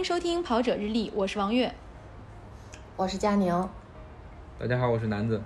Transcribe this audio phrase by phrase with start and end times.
[0.00, 1.70] 迎收听《跑者日历》，我是王悦，
[2.96, 3.68] 我是佳宁。
[4.58, 5.42] 大家好，我是南子。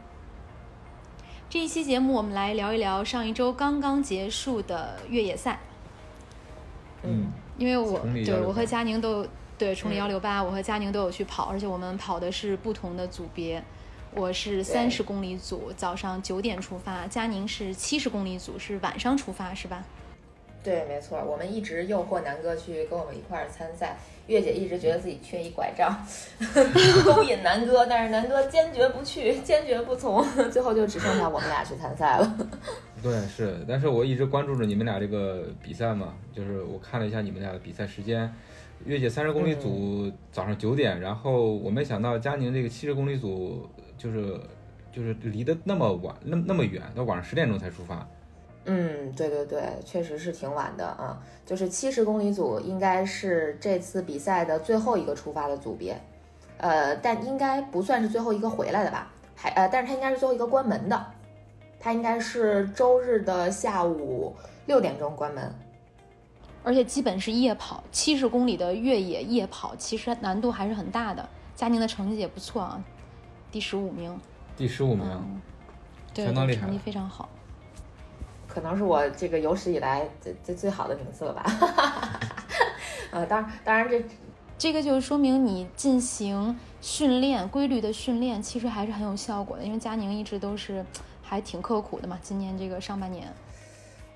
[1.50, 5.58] 这一期节目，我们来聊一聊上一周刚刚结束的越野赛。
[7.02, 9.26] 嗯，因为我对我和佳宁都
[9.58, 13.60] 对崇礼嗯幺六八，我和佳宁都有去跑，而且我们跑的是不同的组别。
[14.14, 19.82] 我是三十公里组，早上九点出发；佳宁是七十公里组，是晚上出发，是吧？
[20.64, 23.96] 对，没错，我们一直诱惑南哥去跟我们一块儿参赛。
[24.26, 25.94] 月姐一直觉得自己缺一拐杖，
[27.04, 32.36] 勾引南哥，但是南哥坚决不去，坚决不从， 最后就只剩下我们俩去参赛了。
[33.02, 38.32] 对，是，但是我一直关注着你们俩这个比赛嘛，就是我看了一下你们俩的比赛时间，
[38.86, 44.40] 月姐三十公里组早上九点，然后我没想到佳宁这个七十公里组就是
[44.90, 48.08] 就是离得那么晚，那那么远，到晚上十点钟才出发。
[48.66, 51.20] 嗯，对对对，确实是挺晚的啊。
[51.44, 56.00] 就是七十公里组应该是这次比赛的最后一个出发的组别，
[56.56, 59.10] 呃，但应该不算是最后一个回来的吧？
[59.36, 61.06] 还呃，但是他应该是最后一个关门的，
[61.78, 64.34] 他应该是周日的下午
[64.66, 65.52] 六点钟关门。
[66.62, 71.28] 而且基本是夜跑，七十公里的越野夜跑，其实难度还是很大的。
[71.54, 72.82] 佳宁的成绩也不错啊，
[73.52, 74.18] 第十五名，
[74.56, 75.42] 第十五名，嗯，
[76.14, 77.28] 对，相当厉害成绩非常好。
[78.54, 81.44] 可能是我这个有史以来最最最好的名次了吧？
[83.10, 84.04] 呃，当然，当然这
[84.56, 89.64] 这个就说明你进行训练、规律的训练，其实还是很有效果的。
[89.64, 90.84] 因为佳宁一直都是
[91.20, 93.26] 还挺刻苦的嘛，今年这个上半年。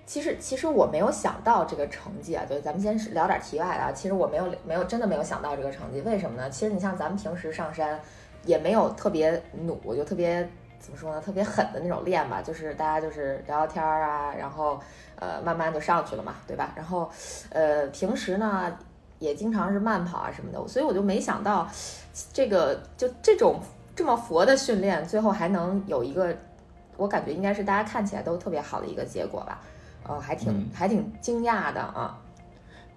[0.06, 3.92] 其实其实我没有想到这个成绩啊，对，咱们先是聊点题外的啊。
[3.92, 6.48] 其实我没有没有真的没有想到这个成绩，为什么呢？
[6.48, 8.00] 其实你像咱们平时上山，
[8.46, 10.48] 也没有特别努，就特别
[10.80, 14.80] 怎么说呢，特别狠的那种练吧，就是大家就是聊聊天儿啊，然后
[15.16, 16.72] 呃慢慢就上去了嘛，对吧？
[16.76, 17.10] 然后
[17.50, 18.76] 呃平时呢
[19.18, 21.68] 也经常是慢跑啊什么的，所以我就没想到
[22.32, 23.60] 这个就这种
[23.94, 26.34] 这么佛的训练，最后还能有一个，
[26.96, 29.60] 我感觉应该是大家看起来都特别好的一个结果吧。
[30.04, 32.16] 呃，还挺、嗯还挺惊讶的啊。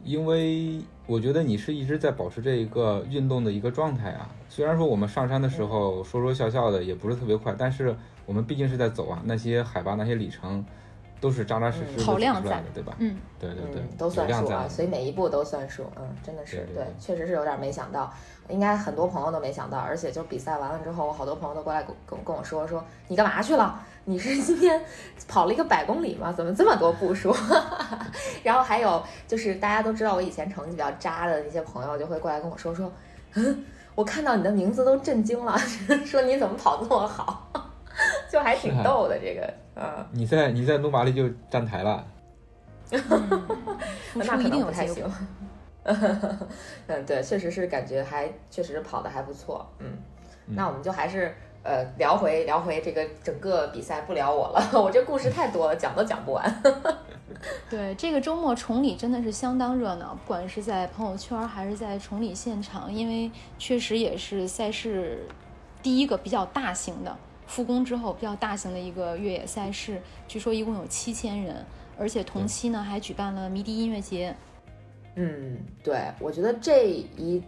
[0.04, 4.30] 因为我觉得你是一直在保持这一个运动的一个状态啊。
[4.50, 7.96] 虽然说我们上山的时候说说笑笑的，也不是特别快，但是
[8.26, 10.66] 我们毕竟是在走啊，那些海拔、那些里程，
[11.22, 12.94] 都是扎扎实实的跑量在出来的，对吧？
[12.98, 15.86] 嗯，对对对，嗯，都算数啊，所以每一步都算数。
[15.96, 18.12] 嗯，真的是对确实是有点没想到，
[18.50, 19.78] 应该很多朋友都没想到。
[19.78, 23.80] 而且就比赛完了之后，我好多朋友都过来跟跟跟我说说你干嘛去了？
[24.04, 24.82] 你是今天
[25.28, 26.34] 跑了一个百公里吗？
[26.36, 27.32] 怎么这么多步数？
[28.42, 32.92] 然后还有就是大家都知道我以前成绩比较渣的那些朋友就会过来跟我说说，
[33.36, 35.56] 嗯，我看到你的名字都震惊了，
[36.04, 37.48] 说你怎么跑这么好，
[38.28, 40.06] 就还挺逗的这个，嗯。
[40.12, 42.06] 你在你在努马里就站台了，
[42.90, 42.98] 付
[44.20, 45.12] 那可出一定有能不太行结果。。
[46.88, 49.68] 嗯，对，确实是感觉还确实跑的还不错。
[49.80, 49.98] 嗯，
[50.46, 51.34] 那我们就还是
[51.64, 56.64] 呃聊回聊回这个整个比赛，不聊我了， 我这故事太多了，讲都讲不完。
[57.68, 65.26] 对，这个周末崇礼真的是相当热闹，不管是在朋友圈还是在崇礼现场，因为确实也是赛事
[65.82, 67.18] 第一个比较大型的
[67.52, 71.66] 复工之后比较大型的一个越野赛事，据说一共有七千人，
[72.00, 74.34] 而且同期呢还举办了迷笛音乐节。
[75.16, 77.44] 嗯，对，我觉得这一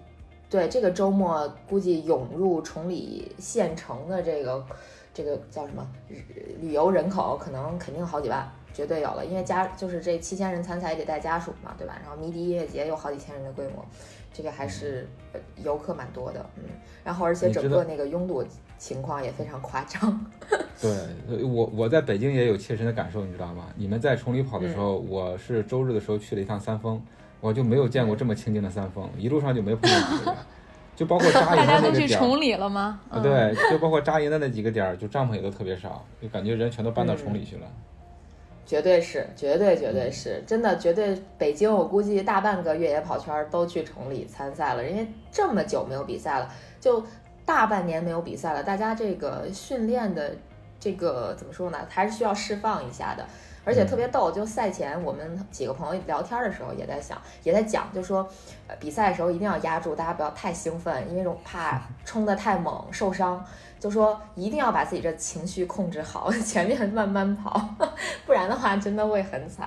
[0.49, 4.65] 对这个周末估计涌入崇礼县城的这个
[5.13, 6.21] 这个叫什么旅
[6.59, 9.25] 旅游人口，可能肯定好几万，绝对有了。
[9.25, 11.97] 因为家就是这七千人参赛也得带家属嘛，对吧？
[12.01, 13.85] 然后迷笛音乐节有好几千人的规模，
[14.33, 16.63] 这个还是呃游客蛮多的，嗯。
[17.05, 18.43] 然后而且整个那个拥堵
[18.83, 20.25] 情况也非常夸张。
[20.81, 23.67] 对，我我在北京也有切身的感受，你知道吗？
[23.77, 27.01] 你们在崇礼跑的时候，嗯我是周日的时候去了一趟三峰，
[27.39, 30.35] 我就没有见过这么清静的三峰，一路上就没碰见几个人，
[30.97, 32.99] 就包括扎 营的大家都那个点儿，去崇礼了吗？
[33.09, 37.67] 啊，嗯，对，就包括扎营的那几个点儿，就帐篷也都特别少，就感觉人全都搬到崇礼去了。
[38.65, 41.21] 绝对是，绝对绝对是，真的绝对。
[41.37, 46.49] 北京我估计大半个越野跑圈都去崇礼参赛了，人家这么久没有比赛了，
[46.79, 47.03] 就
[47.45, 50.35] 大半年没有比赛了，大家这个训练的
[50.79, 53.25] 这个怎么说呢，还是需要释放一下的。
[53.65, 58.27] 而且特别逗，就赛前我们几个朋友聊天的时候也在想，也在讲，就说，
[58.67, 63.41] 呃，比赛的时候一定要压住，大家不要太兴奋，因为我怕冲得太猛受伤。
[63.79, 67.69] 就说一定要把自己这情绪控制好， 前面慢慢跑，
[68.25, 69.65] 不然的话真的会很惨。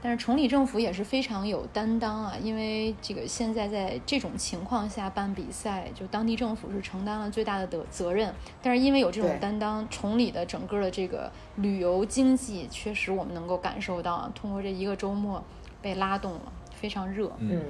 [0.00, 8.32] 但是崇礼政府也是非常有担当啊，因为这个现在在这种情况下办比赛，就当地政府是承担了最大的责责任。
[8.62, 15.42] 但是因为有这种担当，崇礼的整个的这个旅游经济，确实我们能够感受到啊，通过这一个周末
[15.82, 17.30] 被拉动了，非常热。
[17.38, 17.60] 嗯，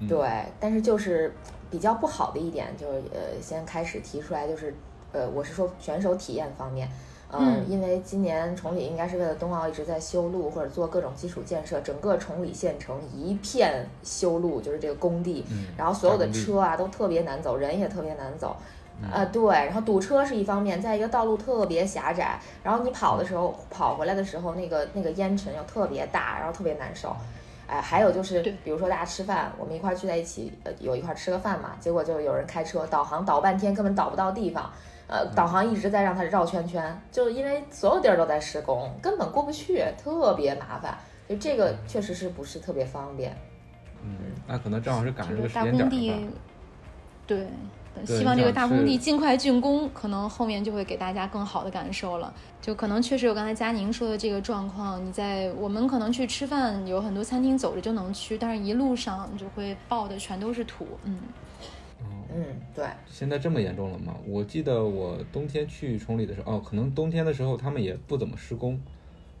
[0.00, 1.34] 嗯对，但是就是
[1.70, 4.74] 比较不好的一点，就是呃，先开始提出来，就是
[5.12, 6.86] 呃，我是说选手体验方面，
[7.30, 18.56] 呃，嗯因为今年崇礼应该是为了冬奥一直在修路或者做各种基础建设，整个崇礼县城一片修路，就是这个工地，嗯，然后所有的车啊都特别难走，人也特别难走。
[19.00, 27.14] 嗯呃，对，然后堵车是一方面，在一个道路特别狭窄，然后你跑的时候，跑回来的时候，那个那个烟尘又特别大，然后特别难受。
[27.68, 34.68] 哎，还有就是，比如说大家吃饭，我们一块儿聚在一起，呃，有一块儿吃个饭嘛，结果就有人开车导航导半天，根本导不到地方，
[35.08, 40.96] 呃，导航一直在让它绕圈圈，就因为所有地儿都在施工，根本过不去，特别麻烦。
[41.28, 43.36] 就这个确实是不是特别方便。
[44.02, 44.16] 嗯，
[44.46, 46.28] 那可能正好是赶上这个大间点儿工地。，
[47.26, 47.46] 对，
[48.06, 52.32] 希望这个大工地尽快竣工，可能后面就会给大家更好的感受了。
[52.60, 60.86] 就可能确实有刚才佳宁说的这个状况，你在我们可能去吃饭，有很多餐厅走着就能去，但是一路上就会爆的全都是土。
[61.04, 61.18] 嗯，
[62.00, 64.14] 嗯，对，现在这么严重了吗？
[64.26, 68.80] 我记得我冬天去崇礼的时候，哦，可能冬天的时候他们也不怎么施工，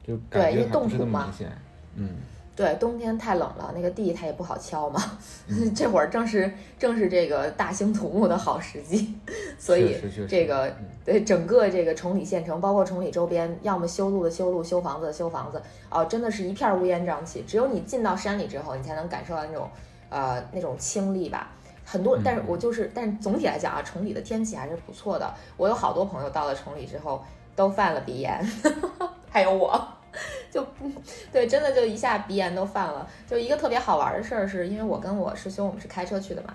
[0.06, 1.52] 就感觉还不是那么明显。
[1.94, 2.16] 嗯，
[2.56, 5.00] 对，冬天太冷了，那个地它也不好敲嘛。
[5.76, 9.14] 这会儿正是正是这个大兴土木的好时机，
[9.58, 9.96] 所以
[10.26, 17.44] 这个嗯对整个这个崇礼县城，包括崇礼周边，要么修路的修路，修房子的修房子，哦，真的是一片乌烟瘴气。
[17.46, 19.68] 只有你进到山里之后，你才能感受到那种
[20.08, 21.52] 呃那种清丽吧。
[21.90, 25.34] 很多，但是我就是，但是总体来讲啊，崇礼的天气还是不错的。
[25.56, 27.24] 我有好多朋友到了崇礼之后
[27.56, 28.46] 都犯了鼻炎，
[29.30, 29.82] 还有我，
[30.50, 30.62] 就
[31.32, 33.08] 对，真的就一下鼻炎都犯了。
[33.26, 36.54] 就一个特别好玩的事儿，是因为我跟我师兄我们是开车去的嘛，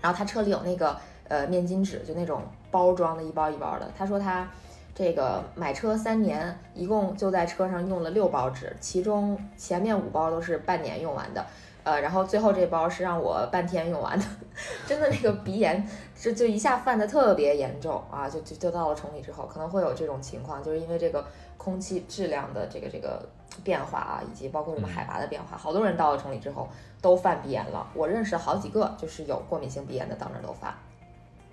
[0.00, 0.96] 然后他车里有那个
[1.28, 2.42] 呃面巾纸，就那种
[2.72, 3.88] 包装的一包一包的。
[3.96, 4.50] 他说他
[4.96, 11.46] 这个买车三年，一共就在车上用了六包纸，其中前面五包都是半年用完的。
[11.84, 14.24] 呃，然后最后这包是让我半天用完的，
[14.86, 18.28] 真的那个鼻炎就就一下犯的特别严重啊！
[18.28, 21.24] 就就就到了崇礼之后，可能会有这种情况，就是因为这个
[21.56, 23.26] 空气质量的这个这个
[23.64, 26.68] 变化啊，以及包括什么海拔的变化，好多人到了崇礼之后
[27.00, 27.86] 都犯鼻炎了。
[27.94, 30.74] 我认识好几个就是有过敏性鼻炎的，到那儿都犯。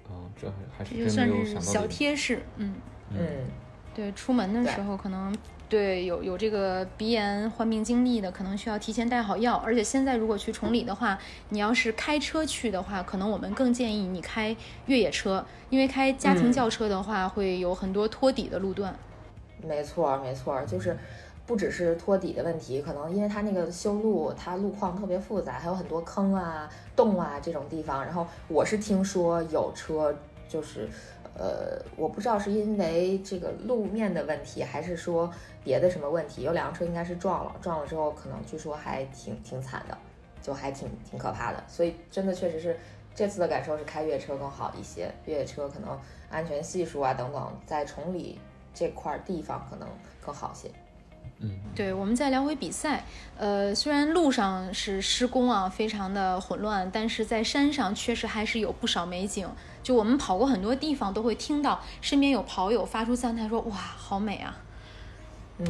[0.10, 1.86] 哦，这还还是这就算是小。
[1.88, 2.42] 贴士。
[2.56, 2.76] 嗯，
[3.12, 3.20] 嗯，
[3.94, 5.36] 对，出门的时候可能
[5.70, 9.56] 对有有这个鼻炎患病经历的，可能需要提前带好药。
[9.66, 11.18] 而且现在如果去崇礼的话，
[11.50, 14.56] 你要是开车去的话，可能我们更建议你开
[14.86, 18.96] 越野车，因为开家庭嗯轿车的话，会有很多托底的路段。
[19.62, 20.96] 没错儿，没错儿，就是
[21.46, 28.06] 不只是托底的问题，可能因为它那个修路，它路况特别复杂，还有很多坑啊、洞啊这种地方。
[28.06, 30.16] 然后我是听说有车
[30.48, 30.88] 就是，
[31.38, 35.30] 呃，我不知道是因为这个路面的问题，还是说
[35.68, 39.98] 别的什么问题，有两辆车应该是撞了，撞了之后可能据说还挺挺惨的，
[40.42, 41.62] 就还挺挺可怕的。
[41.68, 42.80] 所以真的确实是
[43.14, 46.00] 这次的感受是开越野车更好一些，越野车可能
[46.30, 48.40] 安全系数啊等等，在崇礼
[48.74, 49.90] 这块儿地方可能
[50.26, 50.72] 更好些。
[51.40, 53.04] 嗯，对，我们再聊回比赛，
[53.38, 59.48] 呃，虽然路上是施工啊，非常的混乱，但是在山上确实还是有不少美景。
[59.84, 64.58] 就我们跑过很多地方，都会听到身边有跑友发出赞叹说：“哇，好美啊
[65.60, 65.66] 嗯，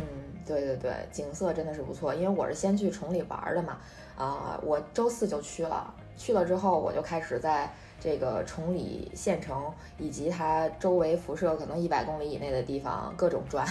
[0.45, 2.13] 对对对，景色真的是不错。
[2.13, 3.77] 因为我是先去崇礼玩儿的嘛，
[4.17, 13.65] 啊、我周四就去了，去了之后我就开始在这个崇礼县城以及它周围辐射可能一百公里以内的地方各种转。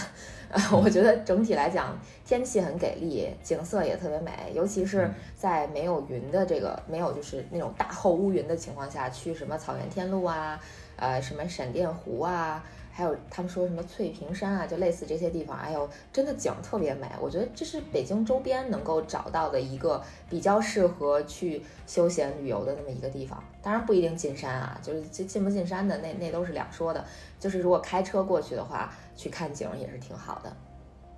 [0.49, 10.59] 呃， 我觉得整体来讲天气很给力，景色也特别美，尤其是在没有云的这个没有就是那种大厚乌云的情况下，去什么草原天路啊，
[10.95, 12.63] 呃，什么闪电湖啊。
[12.97, 17.07] 还有他们说什么翠屏山啊，就类似这些地方，哎呦，真的景儿特别美。
[17.21, 23.43] 我觉得这是北京周边能够找到的一个比较适合去休闲旅游的那么一个地方。
[23.61, 27.05] 当然不一定进山啊，就是进进不进山的那那都是两说的。
[27.39, 30.57] 就是如果开车过去的话，去看景儿也是挺好的。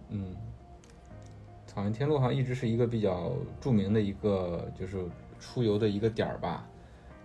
[0.09, 0.35] 嗯，
[1.65, 3.31] 草原天路好像一直是一个比较
[3.61, 4.97] 著名的一个就是
[5.39, 6.67] 出游的一个点儿吧，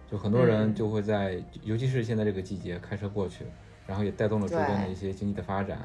[0.09, 3.45] 就很多人嗯就会在，尤其是现在这个季节开车过去，
[3.87, 5.79] 然后也带动了周边的一些经济的发展。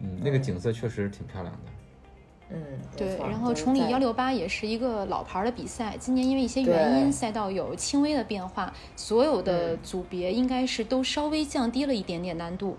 [0.00, 1.60] 嗯，那个嗯景色确实挺漂亮的。
[2.50, 2.62] 嗯，！”
[2.96, 12.76] 对，然后崇礼幺六八也是一个老牌儿的比赛，今年因为一些原因，赛道有轻微的变化，所有的嗯组别应该是都稍微降低了一点点难度。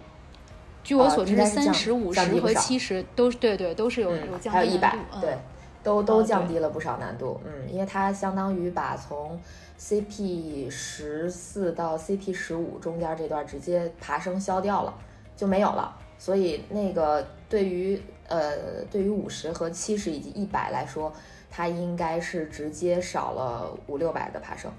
[0.84, 5.38] 据我啊所知，三十五十和七十都是对对都是有有嗯，降还有一百低难度，，嗯对，
[5.84, 7.40] 都都降低了不少难度。
[7.46, 9.40] 嗯，因为它相当于把从
[9.80, 14.94] CP 十四到 CP 十五中间这段直接爬升消掉了，
[15.38, 15.96] 就没有了。
[16.18, 21.12] 所以那个对于呃对于五十和七十以及一百来说，
[21.50, 24.70] 它应该是直接少了五六百的爬升，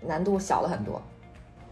[0.00, 1.02] 难度小了很多。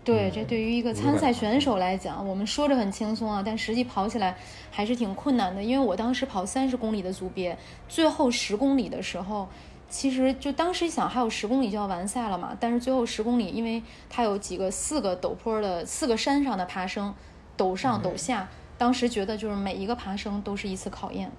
[0.03, 4.37] 对，嗯这对于一个参赛选手来讲，我们说着很轻松啊，但实际跑起来
[4.69, 5.63] 还是挺困难的。
[5.63, 7.57] 因为我当时跑三十公里的组别，
[7.89, 9.49] 最后十公里的时候，
[9.93, 17.15] 其实就当时想还有十公里就要完赛了嘛，但是最后十公里，因为它有几个四个陡坡的四个山上的爬升，
[17.59, 21.31] 陡上陡下，当时觉得就是每一个爬升都是一次考验。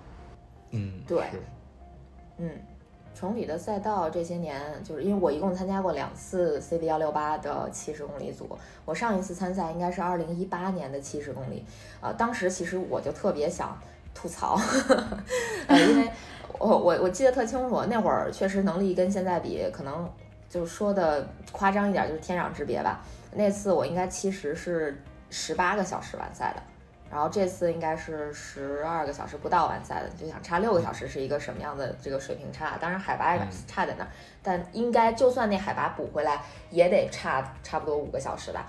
[0.70, 1.24] 嗯，对
[2.38, 2.52] 嗯，
[3.16, 8.48] 崇礼的赛道这些年，就是因为我一共参加过两次 CB 幺六八的七十公里组，
[8.86, 11.66] 我上一次参赛应该是二零一八年的七十公里，
[12.00, 13.76] 啊、当时其实我就特别想
[14.14, 14.60] 吐槽，
[15.66, 16.12] 呃，因为
[16.60, 20.10] 我我我记得特清楚，那会儿确实能力跟现在比，可能
[20.50, 23.02] 就说的夸张一点，就是天壤之别吧。
[23.32, 26.62] 那次我应该其实是十八个小时完赛的。
[27.12, 32.76] 然后这次应该是十二个小时不到完赛的，就想差六个小时是一个什么样的这个水平差？
[32.82, 34.10] 当然海拔也差在那儿，
[34.42, 36.42] 但应该就算那海拔补回来，
[36.72, 38.66] 也得差差不多五个小时吧。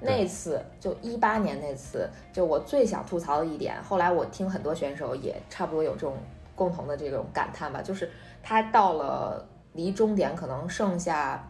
[0.00, 6.16] 那次就一八年那次，就我最想吐槽的一点，后来我听很多选手也差不多有这种
[6.54, 8.10] 共同的这种感叹吧，就是
[8.42, 11.48] 他到了离终点可能剩下，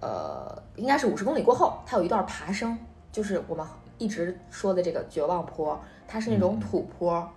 [0.00, 2.78] 呃，应该是五十公里过后，他有一段爬升，
[3.10, 3.66] 就是我们
[3.98, 7.28] 一直说的这个绝望坡，它是那种土坡，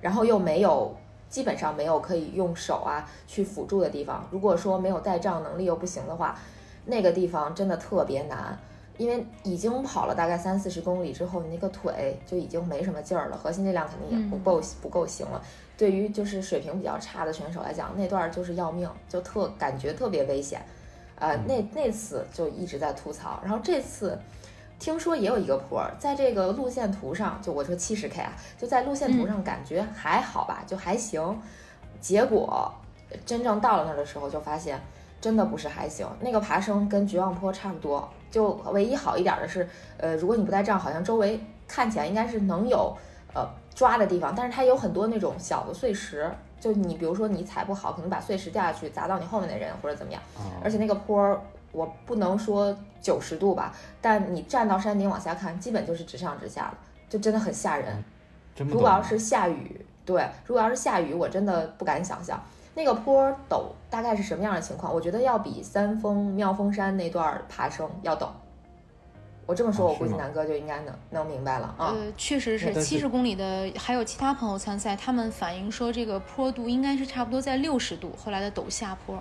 [0.00, 0.94] 然后又没有
[1.28, 4.26] 基本上没有可以用手啊去辅助的地方。
[4.30, 6.36] 如果说没有带杖能力又不行的话，
[6.84, 8.58] 那个地方真的特别难，
[8.98, 15.40] 因为已经跑了大概三四十公里之后，你那个腿就已经没什么劲儿了，核心力量肯定也不够、不够行了。
[15.80, 20.60] 对于就是水平比较差的选手来讲，那段儿就是要命，就特感觉特别危险。
[21.18, 24.18] 呃，那那次就一直在吐槽，然后这次
[24.78, 31.40] 听说也有一个坡儿，在这个路线图上，就我说七十 K 啊，就在路线图上感觉还好吧，就还行。
[31.98, 32.70] 结果
[33.24, 34.78] 真正到了那儿的时候，就发现
[35.18, 42.94] 真的不是还行，那个爬升跟绝望坡差不多，就唯一好一点的是，呃，如果你不带杖，好像周围看起来应该是能有
[43.32, 50.20] 呃抓的地方，但是它有很多那种小的碎石，就你比如说你踩不好，可能把碎石掉下去砸到你后面的人或者怎么样。
[50.36, 51.40] 啊，而且那个坡儿，
[51.72, 56.76] 我不能说九十度吧，但你站到山顶往下看，基本就是直上直下的，
[57.08, 58.02] 就真的很吓人。
[58.58, 62.38] 如果要是下雨，对，如果要是下雨，我真的不敢想象
[62.74, 64.92] 那个坡儿陡大概是什么样的情况。
[64.92, 68.28] 我觉得要比三峰妙峰山那段爬升要陡。
[69.50, 71.92] 我这么说，我估计南哥就应该能能明白了啊。
[71.92, 79.16] 呃，确实是七十公里的，还有其他朋友参赛，他们反映说这个坡度应该是差不多在六十度，后来的陡下坡。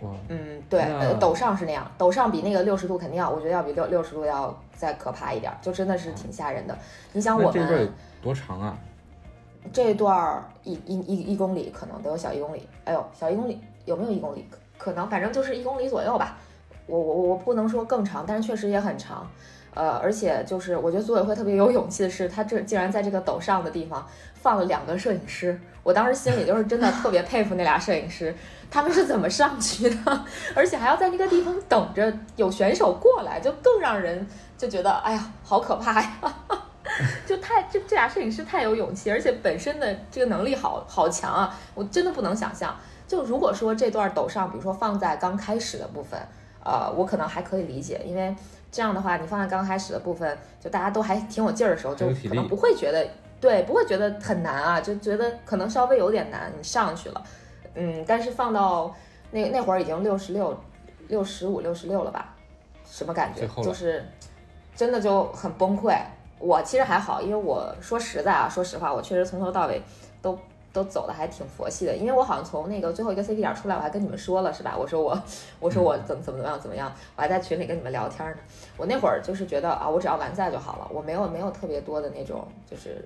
[0.00, 6.74] 哇，嗯，对，呃，陡上是那样，陡上比那个六十度肯定要，我觉得要比六六十度要再可怕一点儿，就真的是挺吓人的。
[7.12, 7.86] 你想我们这段
[8.22, 8.78] 多长啊？
[9.74, 14.46] 这段儿一一一一公里可能得有小一公里，哎呦，小一公里有没有一公里？
[14.78, 16.38] 可可能反正就是一公里左右吧。
[16.90, 19.26] 我我我不能说更长，但是确实也很长。
[19.72, 24.04] 呃，而且就是我觉得组委会特别有勇气的是，他这竟然在这个陡上的地方
[24.34, 25.58] 放了两个摄影师。
[25.84, 28.34] 我当时心里就是真的特别佩服那俩摄影师，
[28.68, 30.24] 他们是怎么上去的，
[30.56, 34.26] 而且还要在那个地方等着有选手过来，就更让人
[34.58, 36.18] 就觉得哎呀，好可怕呀！
[37.24, 41.56] 就太这这俩摄影师太有勇气，而且本身的这个能力好好强啊！
[41.74, 42.76] 我真的不能想象。
[43.06, 46.20] 就如果说这段陡上，比如说放在刚开始的部分，
[46.64, 48.34] 呃，我可能还可以理解，因为
[48.70, 53.06] 这样的话，你放在刚开始的部分，就大家都还挺有劲儿的时候，就可能不会觉得
[53.40, 57.22] 对，不会觉得很难啊，就觉得可能稍微有点难，你上去了，
[57.74, 58.94] 嗯，但是放到
[59.30, 60.58] 那那会儿已经六十六、
[61.08, 62.34] 六十五、六十六了吧？
[62.84, 64.04] 什么感觉就是
[64.74, 65.96] 真的就很崩溃。
[66.38, 69.82] 我其实还好，因为我说实在啊，说实话，我确实从头到尾
[70.22, 70.38] 都
[70.72, 74.76] 都走的还挺佛系的，因为我好像从那个最后一个 CP 点出来，我还跟你们说了是吧？
[74.78, 75.20] 我说我
[75.58, 78.36] 我说我怎么怎么怎么样怎么样，我还在群里跟你们聊天呢。
[78.76, 83.04] 我那会儿就是觉得啊，我只要完赛就好了，我没有没有特别多的那种就是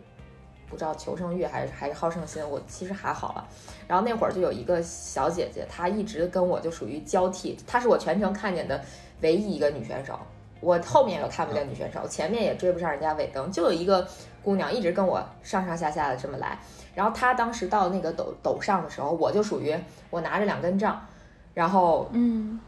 [0.68, 3.48] 不知道求胜欲还是还是好胜心，我其实还好了。
[3.88, 8.78] 然后那会儿就有一个小姐姐，她一直跟我就属于交替，她是我全程看见的
[9.22, 10.18] 唯一一个女选手。
[10.60, 14.06] 我后面又看不见女选手，前面也追不上人家尾灯，就有一个
[14.42, 16.58] 姑娘一直跟我上上下下的这么来。
[16.94, 19.76] 然后他当时到那个陡陡上的时候，我就属于
[20.10, 21.00] 我拿着两根杖，
[21.52, 22.58] 然后嗯，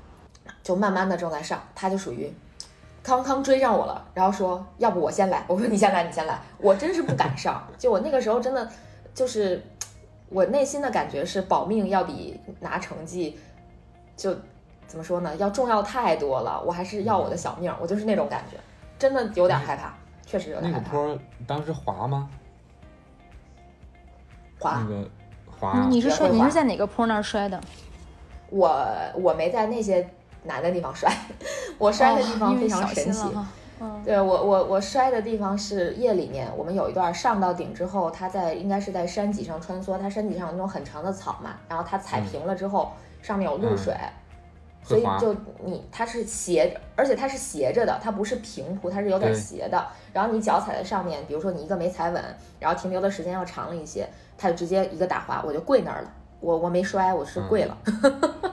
[0.62, 2.33] 就慢慢的正在上，他就属于
[3.02, 8.68] 康康追上我了，然后说要不我先来， 我说你先来，你先来，我真是不敢上，就我那个时候真的
[9.14, 9.62] 就是
[10.28, 13.38] 我内心的感觉是保命要比拿成绩
[14.16, 14.35] 就
[14.88, 18.56] 怎么说呢，要重要太多了，我还是要我的小命，我就是那种感觉，
[18.99, 20.92] 真的有点害怕，确实有点害怕。
[20.92, 22.28] 那个坡当时滑吗？
[24.58, 25.08] 滑那个
[25.58, 25.86] 滑。
[25.88, 26.28] 你是摔？
[26.28, 27.60] 你是在哪个坡那儿摔的？
[28.50, 30.08] 我我没在那些
[30.44, 31.12] 难的地方摔，
[31.78, 33.28] 我摔的地方非常神奇。
[34.04, 43.94] 对我我我摔的地方是夜里面，我们有一段上到顶之后，它在应该是在山脊上穿梭，它山脊上有那种很长的草嘛，然后它踩平了之后，上面有露水，
[44.86, 49.84] 所以就你它是斜着，而且它是斜着的，它不是平铺，它是有点对斜的。
[50.12, 52.22] 然后你脚踩在上面，比如说你一个没踩稳，
[52.60, 56.12] 然后停留的时间要长了一些，它就直接一个打滑，我就跪那儿了。
[56.38, 57.76] 我我没摔，我是跪了。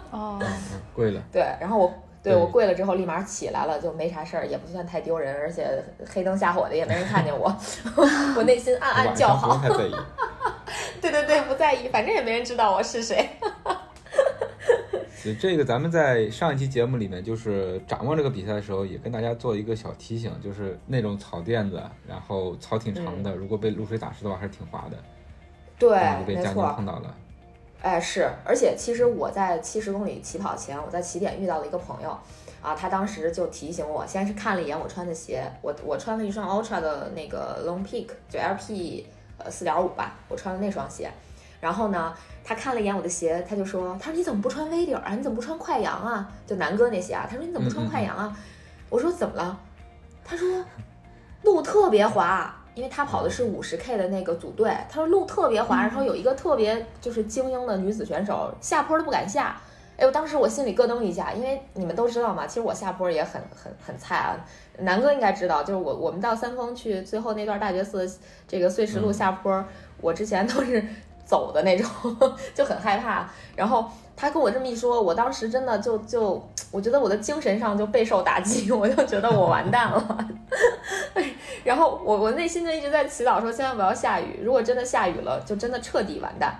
[0.10, 0.48] 哦，嗯
[0.96, 1.22] 贵了。
[1.32, 7.54] 对，然后我对对我跪了之后立马起来了，就没啥事儿，也不算太丢人，而且黑灯瞎火的也没人看见我，
[8.36, 9.62] 我内心暗暗晚上不叫好。
[11.00, 13.30] 对对对，不在意，反正也没人知道我是谁。
[15.24, 24.98] 所以这个咱们在上一期节目里面，就是展望这个比赛的时候，也跟大家做一个小提醒，就是那种草垫子，然后草挺长的，如果被露水打湿的话，还是挺滑的。
[25.80, 25.90] 对
[26.28, 27.16] 被佳宁没错，碰到了。
[27.82, 32.10] 哎是，而且其实我在七十公里起跑前，我在起点遇到了一个朋友，
[32.62, 39.06] 啊，他当时就提醒我，先是看了一眼我穿的鞋，我我穿了一双 Ultra 的那个 Long Peak，就 LP
[39.38, 41.10] 呃四点五吧，我穿的那双鞋，
[41.64, 45.16] 然后呢，他看了一眼我的鞋，他就说，他说你怎么不穿 V 底儿啊？
[45.16, 46.30] 你怎么不穿快羊啊？
[46.46, 48.38] 就南哥那鞋啊，他说你怎么不穿快羊啊？
[48.90, 49.58] 我说怎么了？
[50.26, 50.46] 他说
[51.44, 59.56] 路特别滑，因为他跑的是五十 K 的那个组队，他说路特别滑，然后有一个特别就是精英的女子选手下坡都不敢下。
[59.96, 64.36] 哎，我当时我心里咯噔一下，因为你们都知道嘛，其实我下坡也很很很菜啊。
[64.80, 68.12] 南哥应该知道，就是我我们到三峰去最后那段大觉寺
[68.48, 69.64] 这个碎石路下坡，
[70.02, 70.84] 我之前都是
[71.26, 71.88] 走的那种，
[72.54, 73.30] 就很害怕。
[73.56, 80.28] 然后他跟我这么一说，我当时真的就就我觉得我的精神上就备受打击， 我就觉得我完蛋了。
[81.64, 84.40] 然后我我内心就一直在祈祷说，千万不要下雨。
[84.44, 86.54] 如果真的下雨了，就真的彻底完蛋。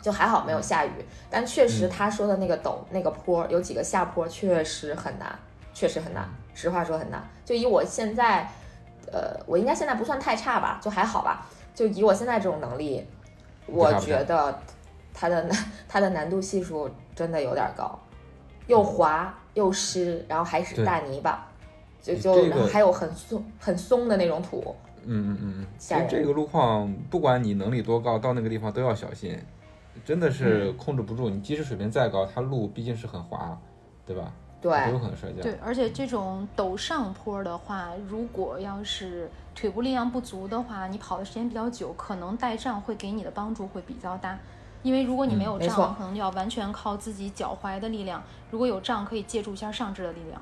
[0.00, 0.90] 就还好没有下雨，
[1.30, 5.34] 但确实嗯他说的那个陡、那个坡有几个下坡确实很难，
[5.72, 6.28] 确实很难。
[6.52, 7.26] 实话说很难。
[7.42, 8.46] 就以我现在，
[9.10, 11.46] 呃，我应该现在不算太差吧，就还好吧。
[11.74, 13.06] 就以我现在这种能力，
[13.66, 14.58] 我觉得
[15.12, 17.98] 它的难 它的难度系数真的有点高，
[18.66, 21.46] 又滑又湿，然后还是大泥巴，
[22.02, 24.74] 就这就还有很松很松的那种土。
[25.06, 29.38] 嗯嗯嗯嗯，吓人其实这个路况，不管你能力多高，到那个地方都要小心，
[30.04, 31.28] 真的是嗯控制不住。
[31.28, 33.58] 你即使水平再高，它路毕竟是很滑，
[34.06, 34.32] 对吧？
[34.64, 35.42] 对，有可能摔跤。
[35.42, 44.38] 对，而且这种陡上坡的话，如果要是腿部力量不足的话，你跑的时间比较久，可能带杖会给你的帮助会比较大。
[44.82, 48.18] 因为如果你没有杖，可能就要完全靠自己脚踝的力量；
[48.50, 50.40] 如果有杖，可以借助一下上肢的力量。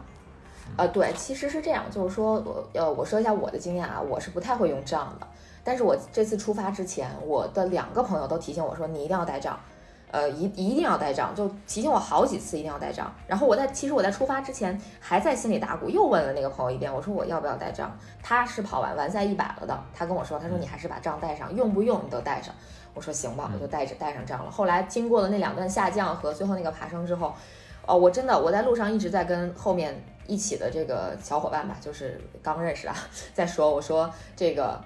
[0.77, 5.27] 呃，对，其实是这样，就是说我呃，我说一下我的经验啊，我是不太会用杖的，
[5.65, 9.59] 但是我这次出发之前，我的两个朋友都提醒我说，你一定要带杖，
[10.13, 13.13] 呃，一一定要带账，就提醒我好几次一定要带账。
[13.27, 17.91] 然后我在其实我在出发之前还在心里打鼓，又问了那个朋友一遍，我说我要不要带账？
[18.23, 22.55] 他是跑完完赛一百了的，他跟我说，他说你还是把账带上，用不用你都带上。
[22.95, 24.51] 我说行吧，我就带着带上账了。
[24.51, 27.35] 后来经过了那两段下降和最后那个爬升之后，
[27.87, 32.95] 哦，我真的我在路上一直在跟后面一起的这个小伙伴吧，就是刚认识啊，
[33.33, 34.79] 在说，我说这个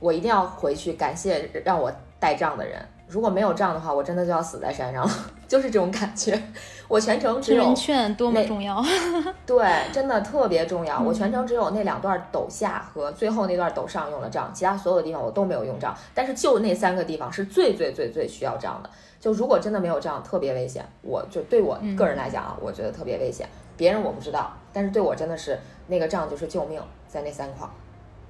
[0.00, 5.12] 我一定要回去感谢让我带账的人，如果没有杖的话，我真的就要死在山上了，
[5.46, 6.40] 就是这种感觉。
[6.88, 8.82] 我全程只听有人劝多么重要！
[9.46, 11.00] 对，真的特别重要。
[11.00, 15.96] 我嗯全程只有那两段陡下和最后那段陡上用了杖，其他所有的地方我都没有用杖。
[16.14, 18.90] 但是就那三个地方是最最最最需要杖的。
[19.20, 20.84] 就如果真的没有杖，特别危险。
[21.02, 23.48] 我就对我个人来讲啊，我觉得特别危险。
[23.76, 27.70] 别人我不知道，但是对我真的是那个杖就是救命，在那三块儿。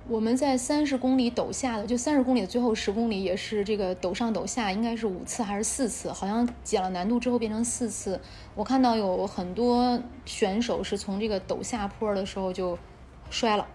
[0.08, 6.12] 我们在三十公里陡下的，就三十公里的最后十公里也是这个陡上陡下，应该是五次还是四次？
[6.12, 8.20] 好像减了难度之后变成四次。
[8.54, 12.78] 我看到有很多选手是从这个陡下坡的时候就
[13.30, 13.66] 摔了，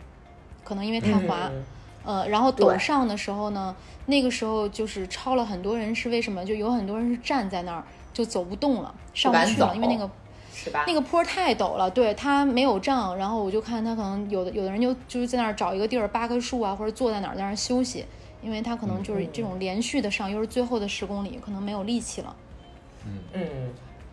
[0.63, 1.49] 可能因为太滑。
[1.51, 1.63] 嗯
[2.03, 3.75] 呃，然后陡上的时候呢，
[4.07, 6.43] 那个时候就是超了很多人，是为什么？
[6.43, 10.09] 就有很多人是站在那儿就走不动了，上不去了，因为那个
[10.63, 10.83] 是吧？
[10.87, 18.05] 那个坡太陡了，对他没有杖，然后我就看他可能有的有的人就就是在那儿找一个地儿扒棵树啊，或者坐在哪儿在那儿休息，
[18.41, 22.35] 因为他可能就是这种连续的上，又是最后的十公里，可能没有力气了。
[23.05, 23.41] 嗯，嗯。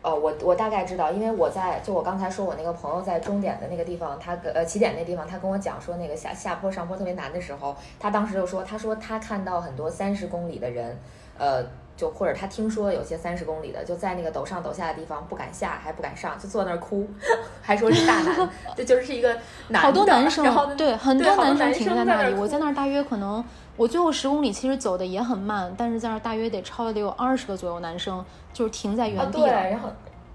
[0.01, 10.97] 哦，我我大概知道，因为我在就我刚才说我那个朋友在终点的那个地方，他跟呃起点那地方，他跟我讲说那个下下坡上坡特别难的时候，他当时就说，他说他看到很多三十公里的人，
[11.37, 11.65] 呃，
[11.99, 17.05] 就或者他听说有些三十公里的就在那个陡上陡下的地方不敢下，还不敢上，就坐那儿哭，
[17.61, 23.45] 还说是大男， 这就是一个男的，好多男生然后对很多男生停在那里，我在那儿大约可能
[23.77, 29.91] 我最后十公里其实走的也很慢，但是在那儿大约得超了得有二十个左右男生，就是停在原地对，然后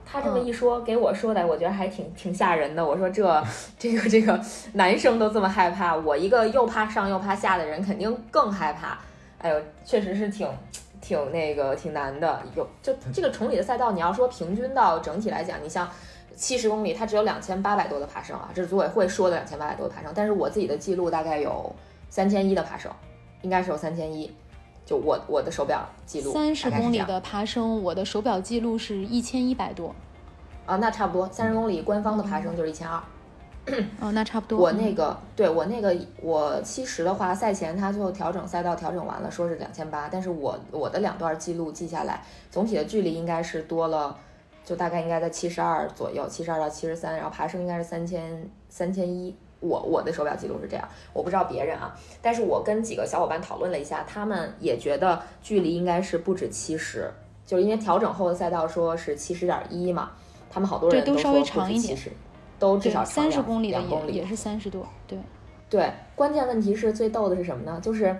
[0.05, 2.85] 他这么一说，给我说的，我觉得还挺挺吓人的。
[2.85, 3.43] 我说这
[3.79, 4.37] 这个这个
[4.73, 8.99] 男生都这么害怕，我一个又怕上又怕下的人，肯定更害怕。
[9.39, 10.47] 哎呦，确实是挺
[11.03, 12.41] 挺那个挺难的。
[12.55, 15.87] 有就这个崇礼的赛道，你要说平均到整体来讲，你像
[16.35, 21.75] 七十公里，它只有两千八百多的爬升啊，这是组委会说的两千八百多的爬升，但是我自己的记录大概有
[22.09, 22.89] 三千一的爬升。
[23.41, 24.31] 应该是有三千一，
[24.85, 26.31] 就我我的手表记录。
[26.31, 29.93] 三十公里的爬升，我的手表记录是一千一百多。
[30.65, 31.27] 啊，那差不多。
[31.27, 33.03] 三十公里官方的爬升就是一千二。
[34.01, 34.59] 哦，那差不多。
[34.59, 42.21] 我那个，对我那个，我七十的话，赛前他最后调整赛道调整完了，说是两千八，但是我我的两段记录记下来，
[42.51, 44.17] 总体的距离应该是多了，
[44.65, 49.35] 就大概应该在七十二左右，七十二到七十三，然后爬升应该是三千三千一。
[49.61, 57.09] 我我的手表记录是这样，我不知道别人啊，但是我跟几个小伙伴讨论了一下，他们也觉得距离应该是不止七十，
[57.45, 60.11] 就是因为调整后的赛道说是七十点一嘛，
[60.51, 61.97] 他们好多人都稍微长一点，
[62.59, 65.17] 都至少三十公里两公里也是三十多，对
[65.69, 67.79] 对，关键问题是最逗的是什么呢？
[67.81, 68.15] 就是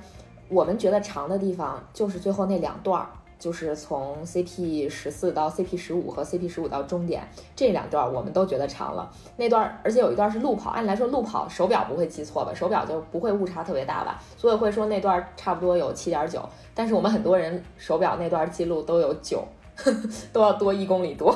[0.50, 3.08] 我们觉得长的地方就是最后那两段儿。
[3.40, 9.12] 就是从 CP 十四到 CP 十五和 CP 十五到终点这两段，我们都觉得长了。
[9.36, 12.54] 那段，而且有一段是路跑，按理来说路跑手表不会记错吧？
[12.54, 14.22] 手表就不会误差特别大吧？
[14.38, 16.42] 所以会说那段差不多有七点九，
[16.74, 19.44] 但是我们很多人手表那段记录都有九，
[20.32, 21.36] 都要多一公里多。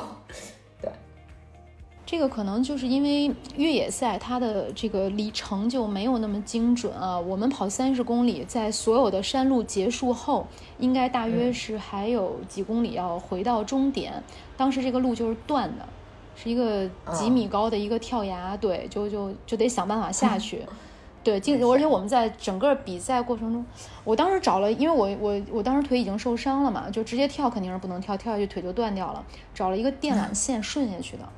[2.10, 7.20] 这个可能就是因为越野赛它的这个里程就没有那么精准啊。
[7.20, 10.46] 我们跑三十公里，在所有的山路结束后，
[10.78, 14.22] 应该大约是还有几公里要回到终点。
[14.56, 15.86] 当时这个路就是断的，
[16.34, 20.62] 是一个几米高的一个跳崖，对，就就就得想办法下去。
[21.22, 23.62] 对，经而且我们在整个比赛过程中，
[24.04, 29.22] 我当时找了，因为我我我当时腿已经受伤了嘛，就直接跳肯定是不能跳，跳下去腿就断掉了。
[29.52, 31.28] 找了一个电缆线顺下去的。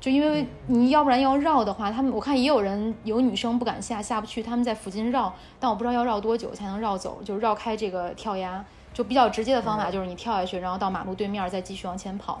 [0.00, 8.64] 就因为你要不然要绕的话，他们我看也有人有女生不敢下下不去，他们在附近绕，但我不知道要绕多久才能绕走，就绕开这个跳崖。
[8.92, 12.40] 就比较直接的方法就是你跳下去，然后到马路对面再继续往前跑。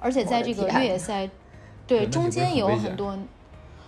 [0.00, 1.28] 而且在这个越野赛，
[1.86, 3.16] 对中间也有很多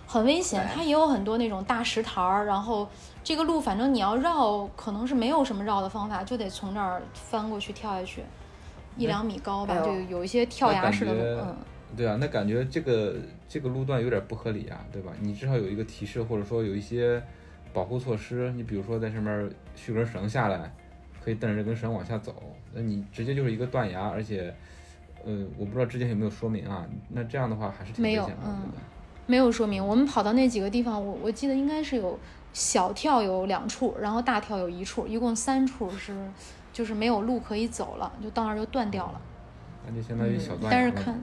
[0.05, 2.87] 很危险，它也有很多那种大石台儿，然后
[3.23, 8.23] 这个路反正你要绕，可能是没有什么绕的方法，就得从这儿翻过去跳下去，
[8.95, 11.55] 一两米高吧，就有一些跳崖式的路，嗯。
[11.95, 13.15] 对啊，那感觉这个
[13.47, 15.13] 这个路段有点不合理啊，对吧？
[15.21, 17.21] 你至少有一个提示，或者说有一些
[17.71, 18.51] 保护措施。
[18.53, 20.73] 你比如说在上面续根绳下来，
[21.23, 22.35] 可以蹬着这根绳往下走。
[22.73, 24.53] 那你直接就是一个断崖，而且，
[25.23, 26.85] 呃，我不知道之前有没有说明啊？
[27.09, 28.27] 那这样的话还是挺危险的。
[28.27, 28.61] 没有，嗯，
[29.27, 29.85] 没有说明。
[29.85, 32.19] 我们跑到那几个地方，我我记得应该是有
[32.51, 36.13] 小跳有两处，然后大跳有一处，一共三处是
[36.73, 39.21] 就是没有路可以走了，就到那儿就断掉了。
[39.87, 40.69] 那就相当于小断崖。
[40.69, 41.17] 但是看。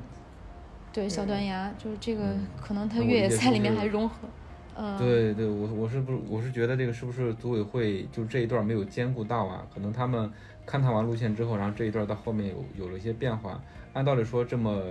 [0.92, 4.28] 对小断崖，就是这个，可能它越野赛里面还融合，
[4.76, 9.64] 嗯，对对，我我是不是我是觉得这个是不是组委会就这一段没有兼顾到啊？
[9.72, 10.30] 可能他们
[10.66, 13.60] 勘探完路线之后，然后这一段到后面有有了一些变化。
[13.94, 14.82] 按道理说这么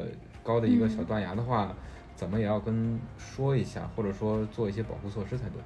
[0.43, 1.73] 高的一个小断崖的话，
[2.15, 5.61] 怎么也要跟说一下，或者说做一些保护措施才对。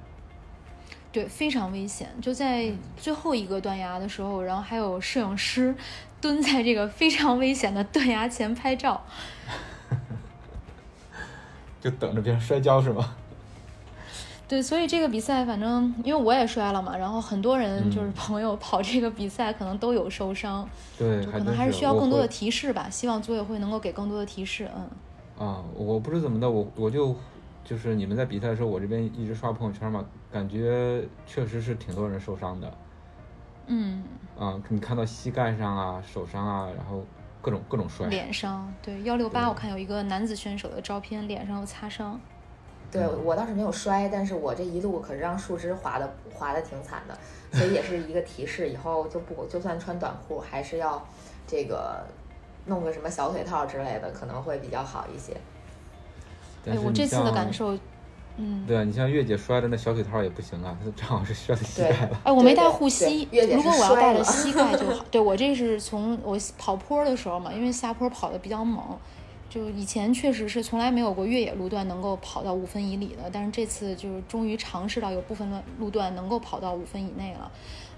[1.12, 2.10] 对，非常危险。
[2.22, 5.74] 就在最后一个断崖的时候，然后还有摄影师
[6.20, 9.02] 蹲在这个非常危险的断崖前拍照。
[11.86, 13.16] 就等着别人摔跤是吗？
[14.50, 20.68] 对，所以这个比赛，反正因为我也摔了嘛，然后很多人就是朋友跑这个比赛，可能都有受伤。
[20.98, 22.90] 对，可能还是需要更多的提示吧。
[22.90, 24.68] 希望组委会能够给更多的提示。
[24.76, 25.48] 嗯。
[25.48, 27.16] 啊，我不知怎么的，我我就
[27.64, 32.74] 就是你们在比赛的时候，我这边一直刷朋友圈嘛，感觉确实是挺多人受伤的。
[33.68, 34.04] 嗯。
[34.40, 37.04] 啊，你看到膝盖上啊、手上啊，然后。
[37.46, 42.20] 各种各种摔，脸上对幺六八，我看有一个男子选手的照片，脸上有擦伤。
[42.92, 47.16] 对我倒是没有摔，但是我这一路可是让树枝滑的滑的挺惨的，
[47.56, 51.08] 所以也是一个提示，以后就不就算穿短裤，还是要
[51.46, 52.04] 这个
[52.66, 55.38] 弄个什么小腿套之类的，可能会比较好一些。
[56.66, 57.78] 哎，我这次的感受。
[58.38, 62.22] 嗯，对啊，你像月姐摔的那小腿套也不行啊，她 正好是摔到膝盖了。
[62.24, 65.06] 哎，我没带护膝，如果我要带了膝盖就好。
[65.10, 68.84] 对我这是从我跑坡的时候嘛，因为下坡跑的比较猛，
[69.50, 77.50] 就以前确实是从来没有过越野路段能够跑到五分以里的，但是这次就是终于尝试到有部分的路段能够跑到五分以内了。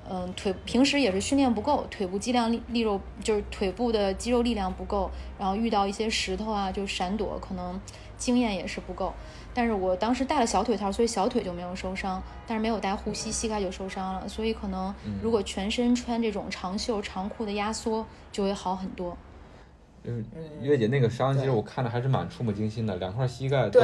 [0.10, 7.78] 嗯，腿平时也是训练不够，腿部肌量力力肉就是腿部的肌肉力量不够，然后遇到一些石头啊就闪躲，可能
[8.18, 9.14] 经验也是不够。
[9.58, 14.30] 但是我当时戴了小腿套，所以小腿就没有受伤，但是没有戴护膝，膝盖就受伤了。
[14.30, 19.18] 所以可能如果全身穿这种长袖长裤的压缩，就会好很多。
[20.04, 20.24] 嗯，
[20.62, 23.82] 月姐那个伤，其实我看着还是蛮触目惊心的，两块膝盖都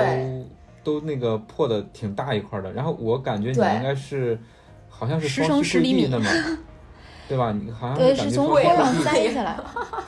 [0.84, 2.72] 都那个破的挺大一块的。
[2.72, 4.40] 然后我感觉你应该是
[4.88, 6.30] 好像是十乘十厘米的嘛，
[7.28, 7.52] 对吧？
[7.52, 9.58] 你好像对是从坡上 摔下来，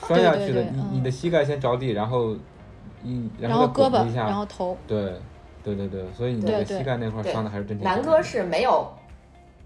[0.07, 0.61] 摔下去的。
[0.61, 2.35] 你你的膝盖先着地，然后
[3.03, 5.19] 一然后胳膊，然后头，对。
[5.65, 7.81] 对对对，所以你这个膝盖那块伤的还是真。
[7.81, 8.87] 南哥是没有，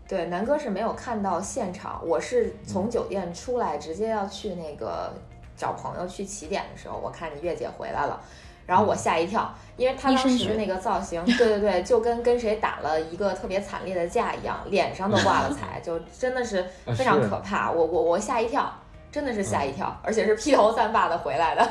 [0.08, 2.02] 对，南哥是没有看到现场。
[2.06, 5.12] 我是从酒店出来，直接要去那个
[5.58, 8.18] 找朋友去起点的时候，我看你月姐回来了，
[8.66, 17.70] 然后我吓一跳，因为他当时那个造型，对对对，就跟跟谁打了一个特别惨烈的架一样，脸上都挂了彩，就真的是 非常可怕。
[17.70, 18.74] 我我我吓一跳，
[19.12, 21.70] 真的是吓一跳，而且是披头散发的回来的。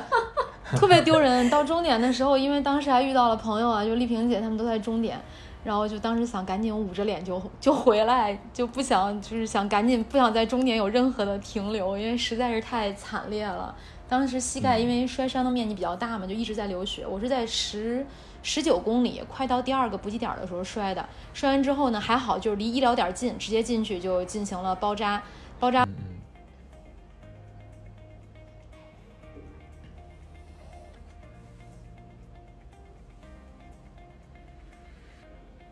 [0.76, 1.48] 特别丢人。
[1.48, 5.18] 到终点的时候，因为当时还遇到了朋友啊，就丽萍姐他们都在终点，
[5.64, 13.74] 然后就当时想赶紧捂着脸就就回来，就不想就是想赶紧不想在终点有任何的停留，因为实在是太惨烈了。
[14.08, 17.06] 当时膝盖因为摔伤的面积比较大嘛，就一直在流血。
[17.06, 18.06] 我是在十
[18.42, 25.22] 十九公里快到第二个补给点的时候摔的，摔完之后呢还好，就是离医疗点近，直接进去就进行了包扎，
[25.60, 25.82] 包扎。
[25.84, 25.94] 嗯，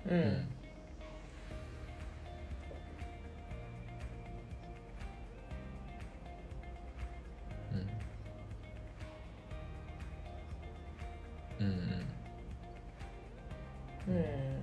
[0.08, 0.46] 嗯，
[7.72, 7.86] 嗯。
[11.58, 12.04] 嗯，
[14.06, 14.62] 嗯，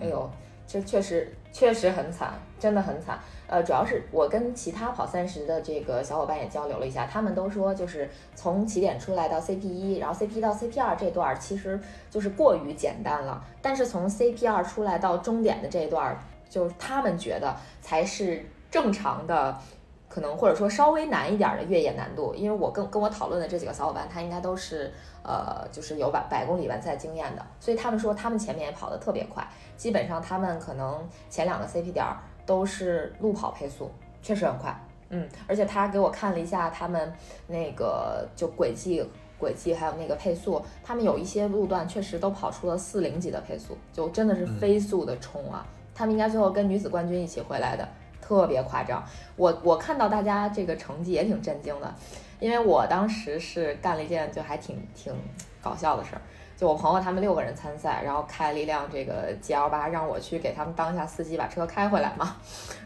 [0.00, 0.30] 哎呦，
[0.68, 3.18] 这确实确实很惨，真的很惨。
[3.48, 16.14] 呃，主要是我跟其他跑三十的这个小伙伴也交流了一下，他们都说就是从起点出来到 CP 一，然后 CP 到 CP 二这段其实就是过于简单了，但是从 CP 二出来到终点的这一段，
[16.50, 19.58] 就是他们觉得才是正常的，
[20.08, 22.34] 可能或者说稍微难一点的越野难度。
[22.34, 24.92] 因为我跟跟我讨论的这几个小伙伴，他应该都是
[25.22, 32.04] 呃就是有百百公里完赛经验的，所以他们说他们前面也跑得特别快，基本上他们可能前两个 CP 点。
[32.48, 33.90] 都是路跑配速，
[34.22, 34.74] 确实很快，
[35.10, 37.12] 嗯，而且他给我看了一下他们
[37.46, 39.06] 那个就轨迹
[39.38, 45.66] 轨迹还有那个配速，他们有一些路段确实都跑出了四零级的配速，就真的是飞速的冲啊！
[45.94, 47.86] 他们应该最后跟女子冠军一起回来的，
[48.28, 49.02] 特别夸张。
[49.36, 51.94] 我我看到大家这个成绩也挺震惊的，
[52.38, 55.14] 因为我当时是干了一件就还挺挺
[55.62, 56.20] 搞笑的事儿。
[56.54, 62.36] 就我朋友他们六个人参赛，然后开了一辆这个 G L 八，让我去给他们当一下司机把车开回来嘛。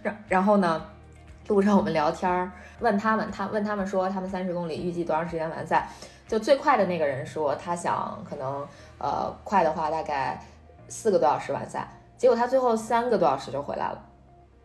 [0.02, 0.81] 然然后呢，
[1.48, 5.88] 路上我们聊天儿，问他们，他问他们说他们三十公里预计多长时间完赛？
[6.28, 8.66] 就最快的那个人说他想可能
[8.98, 10.40] 呃快的话大概
[10.88, 14.00] 四个多小时完赛，结果他最后三个多小时就回来了。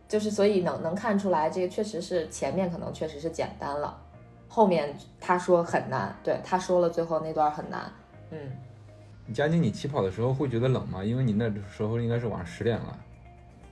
[0.08, 4.00] 就是所以能能看出来，这个确实是前面可能确实是简单了，
[4.48, 7.92] 后面他说很难，对他说了最后那段很难，
[8.32, 8.40] 嗯。
[9.34, 11.04] 佳宁，你起跑的时候会觉得冷吗？
[11.04, 12.98] 因为你那时候应该是晚上十点了。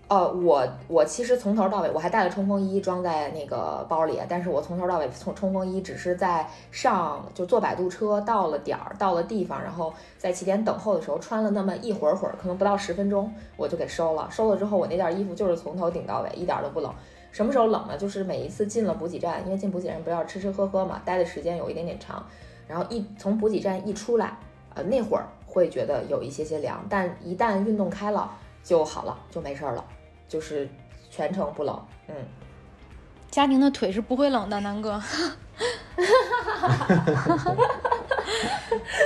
[0.08, 14.28] 呃，我我其实从头到尾我还带了冲锋衣装在那个包里，但是我从头到尾从冲锋衣只是在上就坐摆渡车到了点儿到了地方，然后在起点等候的时候穿了那么一会儿会儿，可能不到十分钟我就给收了。
[14.30, 16.94] 收了之后，我那件衣服就是从头顶到尾一点都不冷。
[17.32, 17.98] 什么时候冷呢？
[17.98, 22.24] 就是每一次进了补给站，因为进补给站不要吃吃喝喝嘛，待的时间有一点点长，
[22.68, 24.38] 然后一从补给站一出来，
[24.76, 25.26] 呃那会儿。
[25.48, 28.30] 会觉得有一些些凉，但一旦运动开了
[28.62, 29.86] 就好了，就没事儿了，
[30.28, 30.70] 就是
[31.10, 31.80] 全程不冷。
[32.08, 32.16] 嗯，
[33.32, 35.02] 家庭的腿是不会冷的，南哥。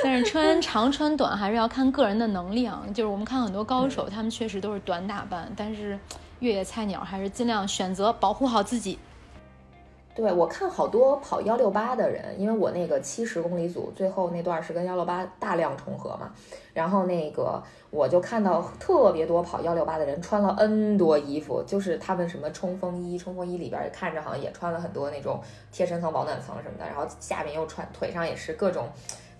[0.03, 2.83] 但是穿长穿短还是要看个人的能力啊。
[2.93, 5.99] 就是我们看很多高手，他们确实都是短打扮，但是
[6.39, 8.97] 越野菜鸟还是尽量选择保护好自己。
[10.19, 16.29] 对，我看好多跑幺六八的人，因为我那个七十公里组最后那段是跟幺六八大量重合嘛，
[16.73, 25.39] 然后那个我就看到特别多跑幺六八的人穿了 N 多衣服，就是他们什么冲锋衣，冲锋衣里边看着好像也穿了很多那种
[25.71, 28.89] 贴身层、保暖层什么的，然后下面又穿腿上也是各种。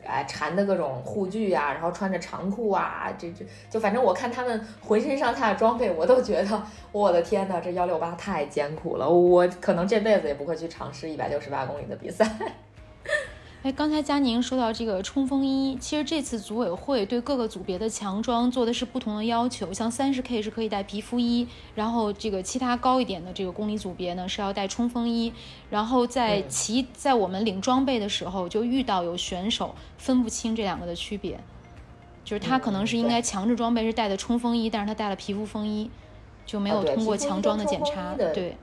[0.06, 12.28] 哎，缠的各种护具啊，然后穿着长裤啊，这这就反正我看他们浑身上下的装备，我都觉得我的天呐，这幺六八太艰苦了，我可能这辈子也不会去尝试一百六十八公里的比赛。
[13.62, 21.46] 哎，刚才佳宁说到这个冲锋衣，其实这次组委会对各个组别的强装做的是不同的要求，像三十 K 是可以带皮肤衣，
[21.76, 25.34] 然后这个其他高一点的这个公里组别呢是要带冲锋衣，
[25.70, 31.38] 然后在其在我们领装备的时候就遇到有选手分不清这两个的区别，
[32.24, 35.92] 就是他可能是应该强制装备是带的冲锋衣，但是他带了皮肤风衣，
[36.46, 38.56] 就没有通过强装的检查，对。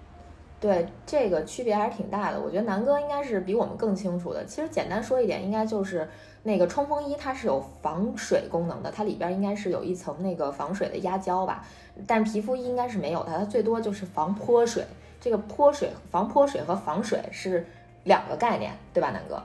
[0.67, 4.45] 对这个区别还是挺大的，我觉得南哥应该是比我们更清楚的。
[4.47, 6.09] 其实简单说一点，应该就是
[6.43, 11.65] 那个冲锋衣它是有防水功能的，它里边应该是有一层那个防水的压胶吧。
[12.05, 14.85] 但皮肤衣应该是没有的，它最多就是防泼水。
[15.21, 17.65] 这个泼水、防泼水和防水是
[18.03, 19.41] 两个概念，对吧，南哥？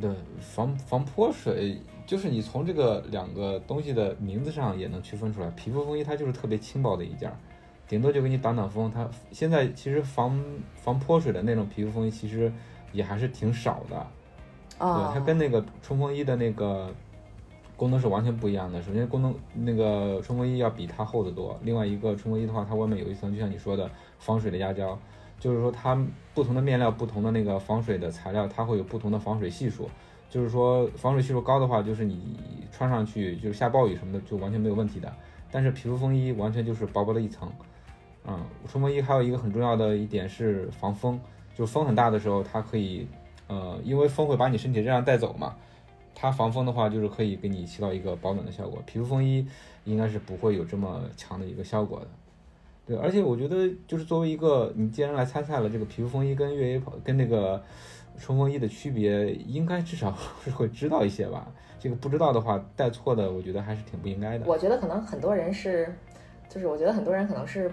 [0.00, 7.30] 对，防防泼水就是你从这个两个东西的名字上也能区分出来，皮肤风衣它就是特别轻薄的一件。
[7.90, 10.40] 顶多就给你挡挡风，它现在其实防
[10.76, 12.52] 防泼水的那种皮肤风衣其实
[12.92, 14.06] 也还是挺少的，
[14.78, 16.88] 对，它跟那个冲锋衣的那个
[17.76, 18.80] 功能是完全不一样的。
[18.80, 24.96] 首先功能那个冲锋衣要比它厚得多，另外一个冲锋衣的话，它外面有一层就像你说的防水的压胶，
[25.40, 26.00] 就是说它
[26.32, 29.90] 不同的面料、不同的那个防水的材料，它会有不同的防水系数。
[30.28, 32.38] 就是说防水系数高的话，就是你
[32.70, 35.12] 穿上去就是下暴雨什么的就完全没有问题的。
[35.50, 37.50] 但是皮肤风衣完全就是薄薄的一层。
[38.26, 41.18] 嗯，冲锋衣还有一个很重要的一点是防风，
[41.54, 43.08] 就风很大的时候，它可以，
[43.48, 45.56] 呃，因为风会把你身体热量带走嘛，
[46.14, 48.82] 它防风的话就是可以给你起到一个保暖的效果。
[48.84, 49.46] 皮肤风衣
[49.84, 52.06] 应该是不会有这么强的一个效果的。
[52.86, 57.60] 对，而且我觉得就是作为一个你既然来参赛了，这个皮肤风衣跟越野跑跟那个
[58.18, 61.50] 冲锋衣的区别，应该至少是会知道一些吧。
[61.78, 64.44] 这个不知道的话，带错的，我觉得还是挺不应该的。
[64.46, 65.90] 我觉得可能很多人是，
[66.50, 67.72] 就是我觉得很多人可能是。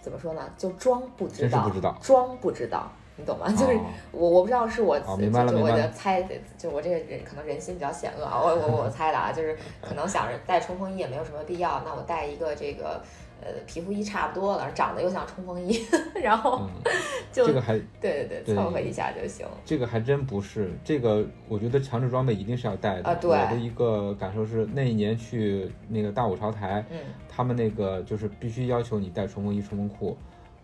[0.00, 0.42] 怎么说呢？
[0.56, 1.70] 就装不知道，
[2.02, 3.48] 装不知道，你懂吗？
[3.48, 3.78] 就是
[4.12, 6.22] 我，我不知道是我，就我的猜，
[6.58, 13.00] 就我这个人可能人心比较险恶啊，我我我猜的啊，就是可能想着带冲锋衣也没有什么必要，那我带一个这个。
[13.42, 15.80] 呃，皮肤衣差不多了，长得又像冲锋衣，
[16.22, 16.68] 然后
[17.32, 19.46] 就这个还对对对，凑合一下就行。
[19.64, 23.08] 这个还真不是，这个我觉得强制装备一定是要带的。
[23.10, 23.30] 啊，对。
[23.30, 26.98] 我的一个感受是，那一年去那个大五朝台，嗯，
[27.28, 30.16] 他们那个就是必须要求你带冲锋衣、冲锋裤。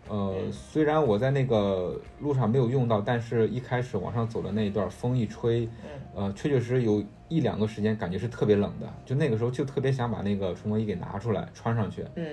[0.08, 5.68] 呃，虽然我在那个路上没有用到，但是一开始往上走的那一段，风一吹，
[6.14, 12.24] 呃，确确实实有一两个时间感觉是特别冷的，就那个时候就特别想把那个冲锋衣给拿出来穿上去，嗯。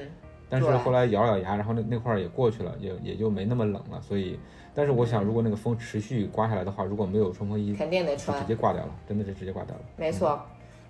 [0.61, 3.99] 但是后来咬咬牙，然后那那块儿也过去了，也也就没那么冷了。
[4.01, 4.39] 所以，
[4.75, 9.81] 但是我想，如果那个风持续刮下来的话，如果没有冲锋衣，肯定得穿，直接挂掉了，真的是直接挂掉了。
[9.97, 10.39] 没错，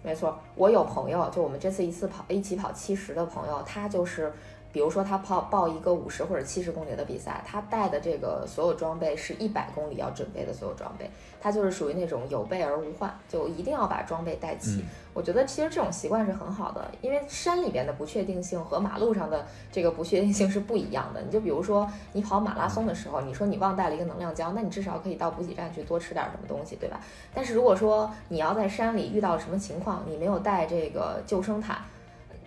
[0.03, 0.37] 没错。
[0.55, 4.31] 我有朋友，就我们这次一次跑一起跑七十的朋友，他就是。
[4.73, 11.07] 比如说他跑报一个五十或者七十公里的比赛，他带的这个所有装备是一百公里要准备的所有装备，
[11.39, 14.83] 他就是属于那种有备而无患，就一定要把装备带齐。
[15.13, 21.21] 我觉得其实这种习惯是很好的，因为山里边的不确定性和马路上的这个不确定性是不一样的。
[21.21, 26.99] 你就比如说你跑马拉松的时候，你说你忘带了一个能量胶，那你至少可以到补给站去多吃点什么东西，对吧？
[27.31, 31.77] 但是如果说你要在山里遇到什么情况，你没有带这个救生毯。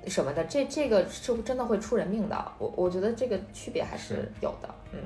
[0.09, 2.53] 什么的，这这个是真的会出人命的。
[2.59, 4.69] 我我觉得这个区别还是有的。
[4.93, 5.01] 嗯，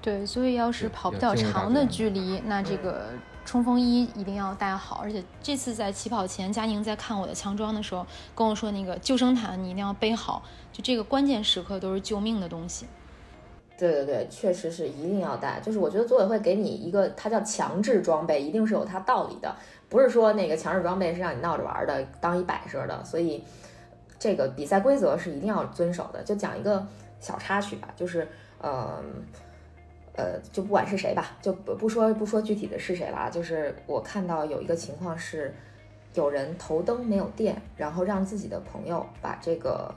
[0.00, 3.06] 对，所以要是跑比较长的距离，那这个
[3.44, 5.00] 冲锋衣一定要带好。
[5.02, 12.86] 而且这次在起跑前，佳宁在看我的强装的时候跟我说，那个救生毯你一定要背好，就这个关键时刻都是救命的东西。
[13.76, 15.58] 对对对，确实是一定要带。
[15.60, 19.56] 就是我觉得组委会给你一个，它叫强制装备，一定是有它道理的，
[19.88, 23.02] 不是说那个强制装备是让你闹着玩的，当一摆设的。
[23.04, 23.42] 所以。
[24.18, 26.22] 这个比赛规则是一定要遵守的。
[26.22, 26.86] 就讲一个
[27.20, 28.26] 小插曲吧，就是，
[28.60, 29.02] 呃，
[30.14, 33.30] 呃，就不管是谁吧，就不不说不说具体的是谁了。
[33.30, 35.54] 就是我看到有一个情况是，
[36.14, 39.94] 有人头灯没有电，然后让自己的朋友把这个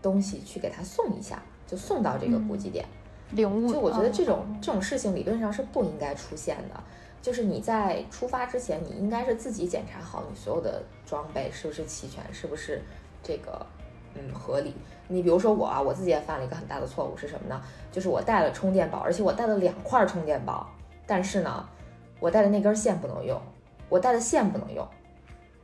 [0.00, 2.84] 东西去给他送一下，就送到这个补给点。
[3.32, 3.72] 领悟。
[3.72, 6.82] 就我觉得这种这种事情理论上是不应该出现的。
[7.20, 12.80] 就是你在出发之前，你应该是自己检查好你所有的装备是不是齐全，是不是。
[13.22, 13.66] 这个，
[14.14, 14.74] 嗯，合理。
[15.06, 17.60] 你比如说我啊，我自己也犯了一个很大的错误，是什么呢？
[17.90, 20.68] 就是我带了充电宝，而且我带了两块充电宝，
[21.06, 21.66] 但是呢，
[22.20, 23.40] 我带的那根线不能用，
[23.88, 24.86] 我带的线不能用，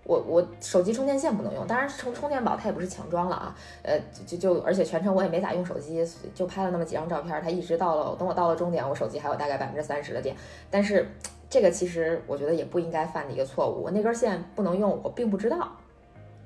[0.04, 1.66] 我我手机充电线不能用。
[1.66, 6.02] 当然充充电宝它也不是强装了啊，呃，就就而且全程我也没咋用手机，
[6.34, 7.38] 就拍了那么几张照片。
[7.42, 10.34] 它一直到了，等我到了终点，我手机还有大概百分之三十的电。
[10.70, 11.06] 但是
[11.50, 15.70] 这个其实我觉得也不应该犯的一个错误，我那根线不能用，我并不知道。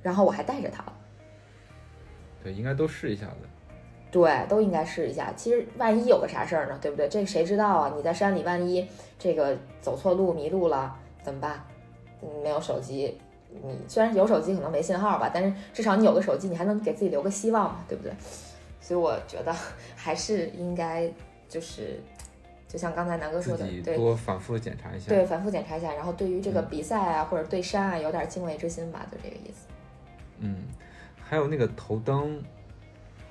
[0.02, 0.92] 然后我还带着它了，
[2.48, 3.46] 对，应该都试一下子，
[4.10, 5.32] 对，都应该试一下。
[5.36, 7.08] 其实万一有个啥事儿呢，对不对？
[7.08, 7.92] 这谁知道啊？
[7.94, 8.86] 你在山里，万一
[9.18, 11.62] 这个走错路迷路了，怎么办？
[12.22, 13.18] 嗯，没有手机，
[13.62, 18.12] 你虽然有手机可能没信号吧，但是至少你有个手机，你还能给自己留个希望嘛，对不对？
[18.80, 19.54] 所以我觉得
[19.94, 21.06] 还是应该
[21.46, 22.00] 就是，
[22.66, 25.10] 就像刚才南哥说的对多反复检查一下。
[25.10, 29.66] 对，反复检查一下，然后对于这个嗯比赛啊、或者对山啊有点敬畏之心吧，就这个意思。
[30.40, 30.64] 嗯，
[31.28, 32.42] 还有那个头灯，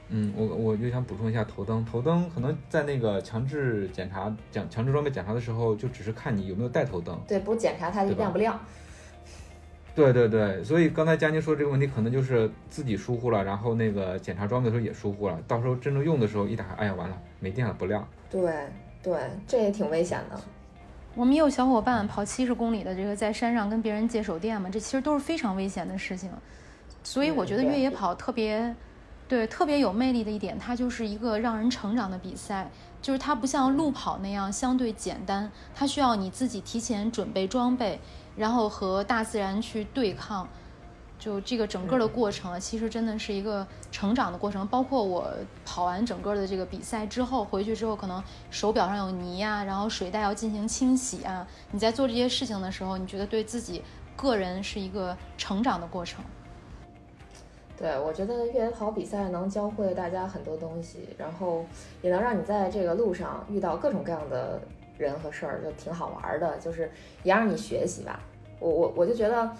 [0.10, 7.20] 嗯，我我就想补充一下头灯，头灯可能在那个强制检查、强强制装备检查的时候，就只是看你有没有带头灯。
[7.28, 8.60] 对，不检查它亮不亮。
[9.96, 18.08] 对对对，所以刚才佳宁说这个问题，可能就是自己疏忽了，然后那个检查装备的时候也疏忽了，到时候真正用的时候一打开，哎呀完了，没电了，不亮。
[18.30, 18.54] 对
[19.02, 20.40] 对，这也挺危险的。
[21.16, 26.30] 我们也有小伙伴跑七十公里的这个在山上跟别人借手电嘛，这其实都是非常危险的事情。
[27.04, 28.76] 所以我觉得越野跑特别，
[29.28, 32.70] 对特别有魅力的一点，它就是一个让人成长的比赛，
[33.02, 38.00] 就是它不像路跑那样相对简单，它需要你自己提前准备装备，
[38.36, 40.48] 然后和大自然去对抗。
[41.20, 44.68] 就这个整个的过程啊，其实真的是一个成长的过程。
[44.68, 45.34] 包括我
[45.66, 51.48] 跑完整个的这个比赛之后，回去之后可能手表上有泥啊，然后水袋要进行清洗啊。
[51.72, 53.82] 你在做这些事情的时候，你觉得对自己
[54.16, 56.24] 个人是一个成长的过程。
[57.78, 61.64] 对，我觉得越野跑比赛能教会大家很多东西，然后
[62.02, 64.60] 也能让你在这个路上遇到各种各样的
[64.98, 68.20] 人和事儿，就挺好玩儿的，就是也让你学习吧。
[68.60, 69.52] 我我我就觉得，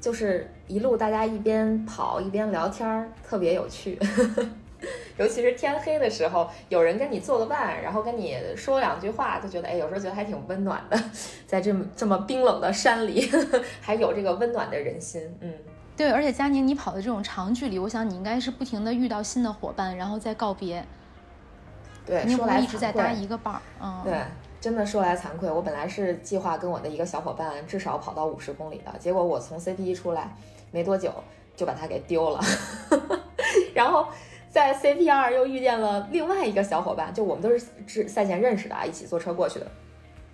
[0.00, 3.98] 就是一路大家一边跑一边聊天儿，特别有趣。
[5.16, 10.96] 尤其是天黑的时候，有人跟你做个伴，然后跟你说两句话，就觉得哎，有时候觉得还挺温暖的。
[11.46, 13.28] 在这么这么冰冷的山里，
[13.80, 15.52] 还有这个温暖的人心，嗯。
[15.96, 20.84] 对，而且佳宁，你跑的这种长距离，我想你应该是不停的遇到新的伙伴，然后再告别，
[22.04, 23.62] 对，肯定说来不会一直在搭一个伴儿。
[23.80, 24.20] 嗯，对，
[24.60, 30.34] 真的说来惭愧，我本来是计划跟我的一个小伙伴至少跑到五十公里的，结果我从 CP 一出来
[30.72, 31.12] 没多久
[31.54, 32.40] 就把他给丢了，
[33.72, 34.08] 然后
[34.50, 39.66] 在 CP 二又遇见了另外一个小伙伴，就我们都是之赛前认识的啊，一起坐车过去的。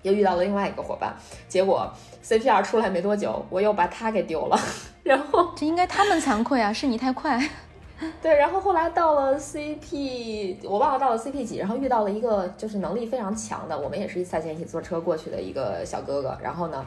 [0.03, 1.15] 又遇到了另外一个伙伴，
[1.49, 1.91] 结果
[2.25, 4.59] CPR 出来没多久，我又把他给丢了，
[5.03, 7.41] 然后这应该他们惭愧啊， 是你太快。
[8.23, 16.35] 对，然后后来到了 CP，我忘了到了 CP 几，然后遇到了一个就是能力非常强的，我们也是赛前一起坐车过去的一个小哥哥。
[16.43, 16.87] 然后呢，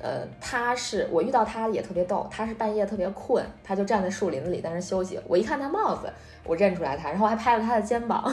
[0.00, 5.18] 呃，他是我遇到他也特别逗，他是半夜特别困，他就站在树林子里在那休息。
[5.26, 6.08] 我一看他帽子，
[6.44, 8.32] 我认出来他，然后还拍了他的肩膀。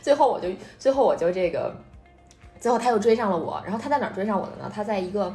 [0.00, 0.48] 最后我就
[0.78, 1.70] 最后我就这个，
[2.60, 3.60] 最后他又追上了我。
[3.64, 4.70] 然后他在哪儿追上我的呢？
[4.72, 5.34] 他在一个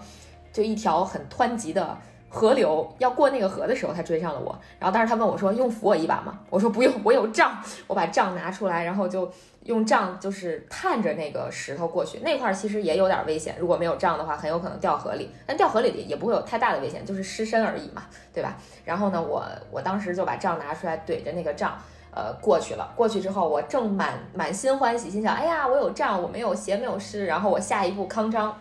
[0.54, 1.98] 就一条很湍急的。
[2.28, 7.58] 河流要过那个河的时候，他追上了我，然后当时他问我说：“用扶我一把吗？”我说：“不用，我有杖。”
[7.88, 9.32] 我把杖拿出来，然后就
[9.64, 12.20] 用杖就是探着那个石头过去。
[12.20, 15.30] 那块儿其实也有点危险，如果没有杖的话，很有可能掉河里。
[15.46, 18.04] 但掉河里也不会有太大的危险，就是失身而已嘛，
[18.34, 18.58] 对吧？
[18.84, 21.80] 然后呢，我我当时就把杖拿出来怼着那个杖，
[22.16, 22.94] 呃，过去了。
[22.96, 28.58] 过去之后，我正满满心欢喜，心想：“哎呀，我有账，我没有鞋，没有湿。”然后我下一步康张，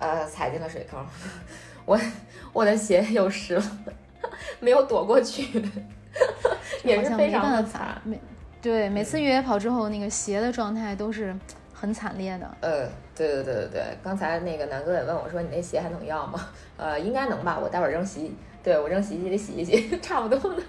[0.00, 1.06] 呃，踩进了水坑。
[1.86, 1.96] 我
[2.52, 3.62] 我的鞋又湿了，
[4.58, 5.64] 没有躲过去，
[6.82, 8.02] 也是非常惨。
[8.02, 8.20] 每
[8.60, 11.32] 对每次越野跑之后，那个鞋的状态都是
[11.72, 12.56] 很惨烈的。
[12.62, 16.40] 呃，对对对对对，刚才那个南哥也问我说：“你那鞋还能要吗？”
[16.76, 20.62] 呃，应该能吧，我待会儿扔洗，对我扔洗衣机里洗一洗，差不多的。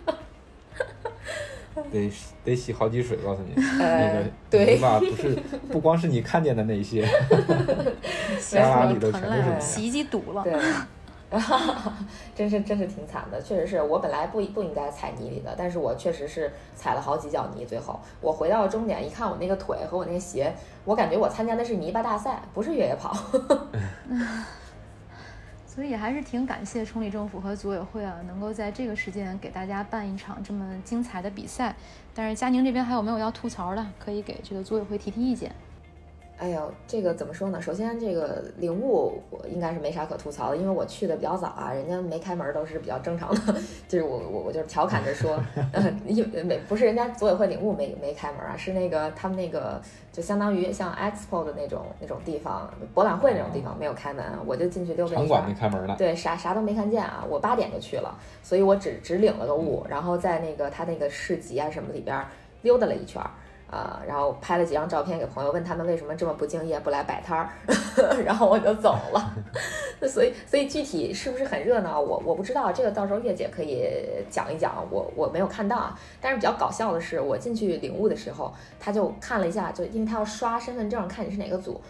[1.92, 2.12] 得
[2.44, 5.38] 得洗好几水，告诉你，那呃个，对泥巴不是
[5.72, 7.06] 不光是你看见的那些，
[8.40, 10.44] 鞋沙拉子里头全都是洗衣机堵了。
[10.44, 10.54] 对，
[12.36, 17.66] 真是真是挺惨的，确实是我本来不不应该踩泥里的，但是我确实是踩了好几脚泥。
[17.66, 20.54] 最后我回到终点一看，我那个腿和我那鞋，
[20.86, 23.16] 我感觉我参加的是泥巴大赛，不是越野跑。
[25.78, 31.76] 所以还是挺感谢崇礼政府和组委会啊，能够在这个时间给大家办一场这么精彩的比赛。
[32.16, 33.86] 但是佳宁这边还有没有要吐槽的？
[34.00, 35.52] 可以给这个组委会提提意见。
[36.38, 37.60] 哎呦，这个怎么说呢？
[37.60, 43.56] 首先，这个领悟我应该是没啥可吐槽的，因为我去的比较早啊，人家没开门都是比较正常的。
[43.90, 45.40] 就是我我我就是调侃着说，
[45.74, 49.82] 呃，因为没不是人家组委会领悟没没开门啊，是那个他们那个
[50.12, 55.50] 就相当于像 expo 的那种那种地方，博览会那种地方没有开门，我就进去溜达一圈场馆。
[55.50, 57.26] 没开门呢，对，啥啥都没看见啊！
[57.28, 62.28] 我八点就去了，所以我只只领了个物，然后在那个他那个市集啊什么里边儿
[62.62, 63.20] 溜达了一圈
[63.70, 67.50] 啊、然后拍了几张照片给朋友，问他们为什么这么不敬业，不来摆摊儿，
[68.24, 69.34] 然后我就走了。
[70.08, 73.86] 所以，所以具体是不是很热闹，我我不知道，这个到时候月姐可以
[74.30, 76.00] 讲一讲，我我没有看到啊。
[76.22, 81.82] 但是比较搞笑的是，我进去领物的时候，他就看了一下，就因为他要刷身份证，看你是哪个组，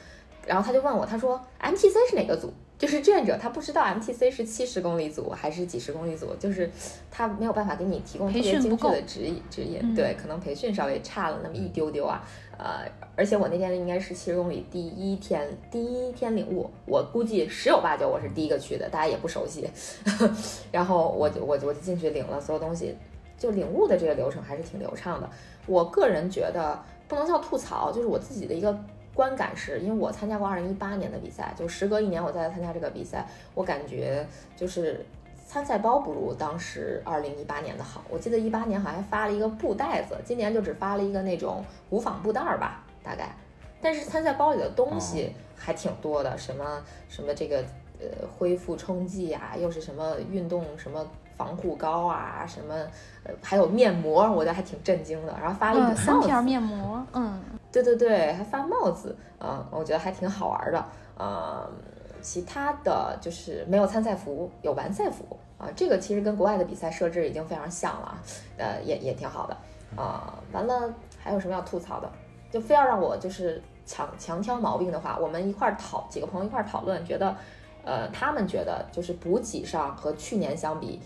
[0.47, 2.51] 然后他就问我，他说 MTC 是哪个组？
[2.78, 6.69] 就是志愿者他不知道 MTC 是七十公里组还是几十公里组，就是
[7.09, 9.95] 他没有办法给你提供特别精确的指引指引。
[9.95, 12.23] 对，可能培训稍微差了那么一丢丢啊。
[12.59, 19.69] 呃，而且我那天应该是七十公里第一天第一天领悟，我估计十有八九我是第一个去的，大家也不熟悉。
[20.71, 22.95] 然后我就我我就进去领了所有东西，
[23.38, 25.30] 就领悟的这个流程还是挺流畅的。
[25.67, 28.75] 我个人觉得不能叫吐槽，就是我自己的一个
[29.18, 34.24] 观感是，因为我参加过二零一八年的比赛，就时隔一年我再来参加这个比赛，我感觉
[34.55, 35.03] 就是
[35.47, 38.03] 参赛包不如当时二零一八年的好。
[38.11, 43.36] 我记得一八年好像发了一个布袋子，今年就只发了一个那种无纺布袋儿吧，大概。
[43.82, 47.57] 但是参赛包里的东西还挺多的，什么什么这个
[47.99, 51.03] 呃恢复冲剂啊，又是什么运动什么
[51.38, 52.74] 防护膏啊，什么
[53.24, 55.34] 呃还有面膜，我觉得还挺震惊的。
[55.40, 57.40] 然后发了一个三片面膜，嗯，
[57.72, 60.86] 对对对，还发帽子，嗯，我觉得还挺好玩的。
[61.20, 61.68] 嗯，
[62.22, 65.24] 其他的就是没有参赛服，有完赛服
[65.58, 68.18] 啊，这个其实跟国外的比赛设置已经非常像了，
[68.58, 69.58] 呃，也也挺好的
[69.96, 70.34] 啊。
[70.52, 72.12] 完了，还有什么要吐槽的？
[72.50, 77.36] 就非要让我就是强强挑毛病的话，我们一块儿讨几个朋友一块儿讨论，觉得，
[77.84, 81.02] 呃，他们觉得就是补给上和去年相比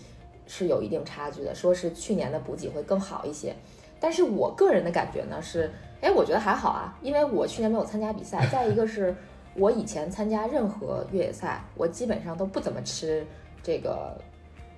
[0.54, 3.54] 是有一定差距的，说是去年的补给会更好一些。
[3.98, 5.70] 但是我个人的感觉呢是，
[6.02, 9.16] 哎，我觉得还好啊，因为我去年没有参加比赛，再一个是
[9.54, 13.26] 我以前参加任何越野赛，我基本上都不怎么吃
[13.62, 14.14] 这个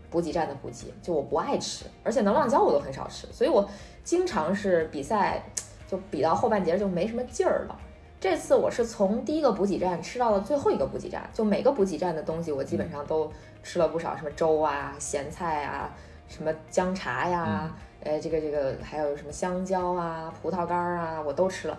[0.09, 3.69] 补给站的补给，就我不爱吃，而且能量胶我都很少吃，所以我
[4.05, 5.43] 经常是比赛。
[5.87, 7.79] 就比到后半截就没什么劲儿了。
[8.21, 13.31] 这次我是从第一个补给站吃到了最后一个补给站，就每个补给站的东西我基本上都
[13.63, 15.91] 吃了不少，什么粥啊、咸菜啊、
[16.27, 17.71] 什么姜茶呀，
[18.03, 21.79] 呃，这个这个还有什么香蕉啊、葡萄干啊，我都吃了。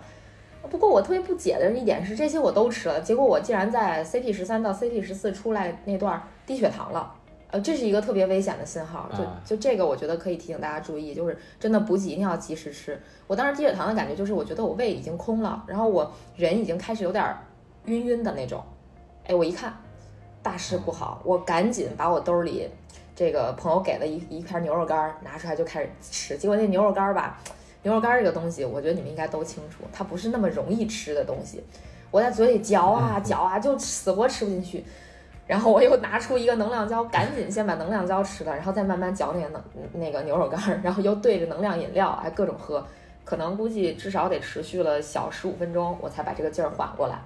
[0.70, 7.12] 不过我特别不解的一点是，这些我都吃了，结果我竟然在 CP 十三到 CP 十四出来那段低血糖了。
[7.48, 13.00] 呃，这是一个特别危险的信号，就就这个，我觉得可以提醒大家注意，就是真的补给一定要及时吃。
[13.28, 17.24] 我当时低血糖的感觉就是，我觉得我胃已经空了，然后我人已经开始有点
[17.84, 18.60] 晕晕的那种。
[19.28, 19.72] 哎，我一看，
[20.42, 22.68] 大事不好，我赶紧把我兜里
[23.14, 26.36] 这个朋友给的一一片牛肉干拿出来就开始吃。
[26.36, 27.40] 结果那牛肉干吧，
[27.82, 31.62] 牛肉干这个东西，我觉得你们应该都清楚，它不是那么容易吃的东西。
[32.10, 34.84] 我在嘴里嚼啊嚼啊，就死活吃不进去。
[35.46, 42.84] 然后我又拿出一个能量胶，赶紧先把能量胶吃了，然后再慢慢嚼那个能那个牛肉干，然后又对着能量饮料还各种喝，
[43.24, 47.18] 可能估计至少得持续了小十五分钟，我才把这个劲儿缓过来。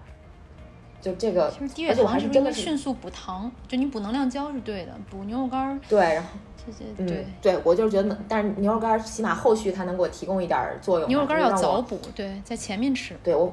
[1.01, 6.29] 就这个，其实低血糖是真的迅速补糖，就你补能量胶是对的，补牛肉干儿对，然后
[6.66, 11.09] 这些对对，我就是觉得，但是牛肉干儿起码后续它能给我提供一点作用。
[11.09, 13.16] 牛肉干要早补，对，在前面吃。
[13.25, 13.51] 对我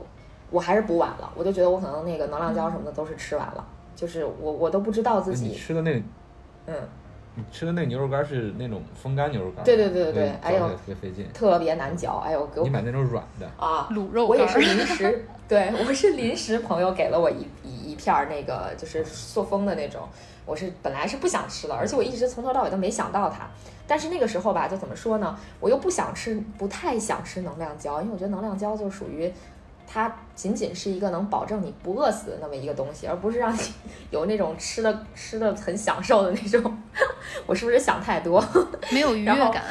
[0.49, 3.65] 我还是补晚了，我就觉得我可能那个能量胶什么的都是吃完了。
[3.97, 5.91] 就是我，我都不知道自己吃的那，
[6.67, 6.75] 嗯，
[7.33, 20.07] 你吃的那牛肉干是那种风干牛肉干，对对对对对，哎呦，特别费劲，特别难嚼，哎呦，给我你买那种软的啊，卤肉，我也是临时，对我是临时朋友给了我一一一片那个就是塑封的那种，
[20.45, 23.49] 我是本来是不想吃的，而且我一直从头到尾都没想到它，
[23.87, 29.33] 但是那个时候吧，就怎么说呢，我又不想吃，不太想吃能量胶，因为我觉得能量胶就属于。
[29.89, 33.59] 它仅仅是一个能保证你不饿死的那么一个东西，而不是让你
[34.11, 36.77] 有那种吃的吃的很享受的那种。
[37.47, 38.43] 我是不是想太多？
[38.91, 39.63] 没有愉悦感。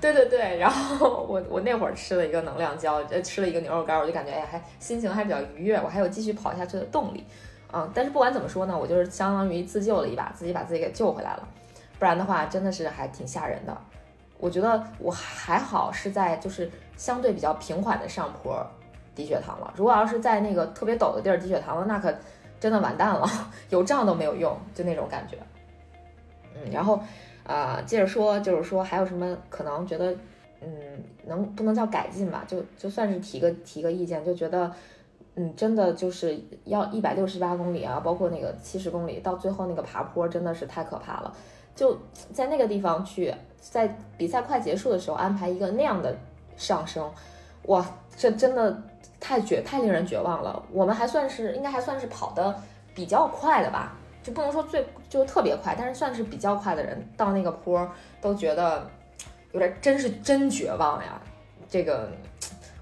[0.00, 7.24] 对对对，然后我我那会儿吃了一个能量胶，呃，吃了一个牛肉干，我就感觉哎，还心情还比较愉悦，我还有继续跑下去的动力。
[7.72, 11.48] 嗯，但是不管怎么说呢，我就是相当于自救了一把，自己把自己给救回来了。
[11.98, 13.76] 不然的话，真的是还挺吓人的。
[14.38, 18.64] 我觉得我还好是在就是相对比较平缓的上坡。
[19.16, 22.14] 低血糖了，如果要是在那个特别陡的地儿低血糖了，那可
[22.60, 23.26] 真的完蛋了，
[23.70, 25.36] 有账都没有用，就那种感觉。
[26.54, 27.00] 嗯，然后
[27.44, 30.12] 啊，接着说，就是说还有什么可能觉得，
[30.60, 30.68] 嗯，
[31.26, 32.44] 能不能叫改进吧？
[32.46, 34.70] 就就算是提个提个意见，就觉得，
[35.34, 41.34] 嗯，真的就是要一百六十八公里啊，包括那个七十公里，到最后那个爬坡真的是太可怕了。
[41.74, 41.98] 就
[42.32, 46.16] 在那个地方去，在比赛快结束的时候安排一个那样的
[46.56, 47.10] 上升，
[47.64, 47.86] 哇，
[48.16, 48.82] 这真的。
[49.20, 50.62] 太绝，太令人绝望了。
[50.70, 52.54] 我们还算是应该还算是跑的
[52.94, 57.90] 比较快的吧，就不能说最就特别快，但是算是比较快的人到那个坡
[58.20, 58.88] 都觉得
[59.52, 61.20] 有点真是真绝望呀。
[61.68, 62.10] 这个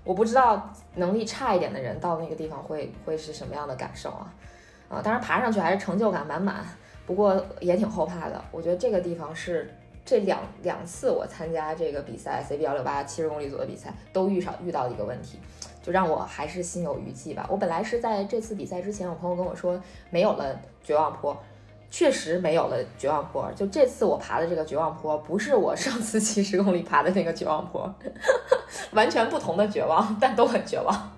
[0.05, 4.35] 我不知道能力差一点的人到那个地方会会是什么样的感受啊？
[4.91, 6.64] 啊，当然爬上去还是成就感满满，
[7.07, 8.45] 不过也挺后怕的。
[8.53, 9.74] 我觉得这个地方是
[10.05, 15.39] 这两两次我参加这个比赛 CB 幺六八七十公里组的比赛都遇上遇到的一个问题。
[15.85, 17.47] 就让我还是心有余悸吧。
[17.51, 19.78] 我本来是在这次比赛之前，我朋友跟我说
[20.09, 21.37] 没有了绝望坡，
[21.91, 23.53] 确实没有了绝望坡。
[23.55, 27.95] 就这次我爬的这个绝望坡，不是我上次七十公里爬的那个绝望坡，
[28.93, 31.12] 完全不同的绝望，但都很绝望。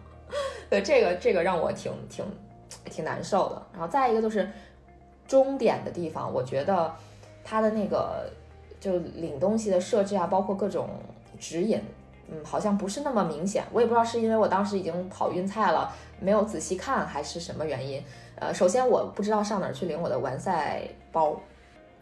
[0.68, 2.24] 对，这个这个让我挺挺
[2.86, 3.62] 挺难受的。
[3.72, 4.50] 然后再一个就是
[5.28, 6.92] 终点的地方，我觉得
[7.44, 8.28] 它的那个
[8.80, 10.90] 就领东西的设置啊，包括各种
[11.38, 11.80] 指引。
[12.28, 18.02] 嗯，好像不是那么明显，我也不知道是因为我当时已经跑晕菜了，没有仔细看，还是什么原因。
[18.36, 21.40] 呃，首先我不知道上哪儿去领我的完赛包，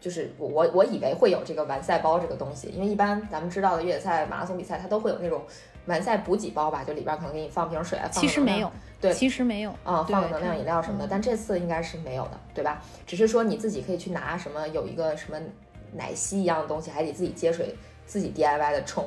[0.01, 5.43] 就是我我我以为会有这个完赛包这个东西，因为一般咱们知道的越野赛、马拉松比赛，它都会有那种
[5.85, 12.81] 完赛补给包吧，就里边可能给你放瓶水啊，其实没有，对，其实没有啊，放个能量饮料什么的，但这次应该是没有的，对吧？
[13.05, 15.39] 只是说你自己可以去拿什么，有一个什么
[15.93, 17.73] 奶昔一样的东西，还得自己接水，
[18.05, 19.05] 自己 DIY 的冲。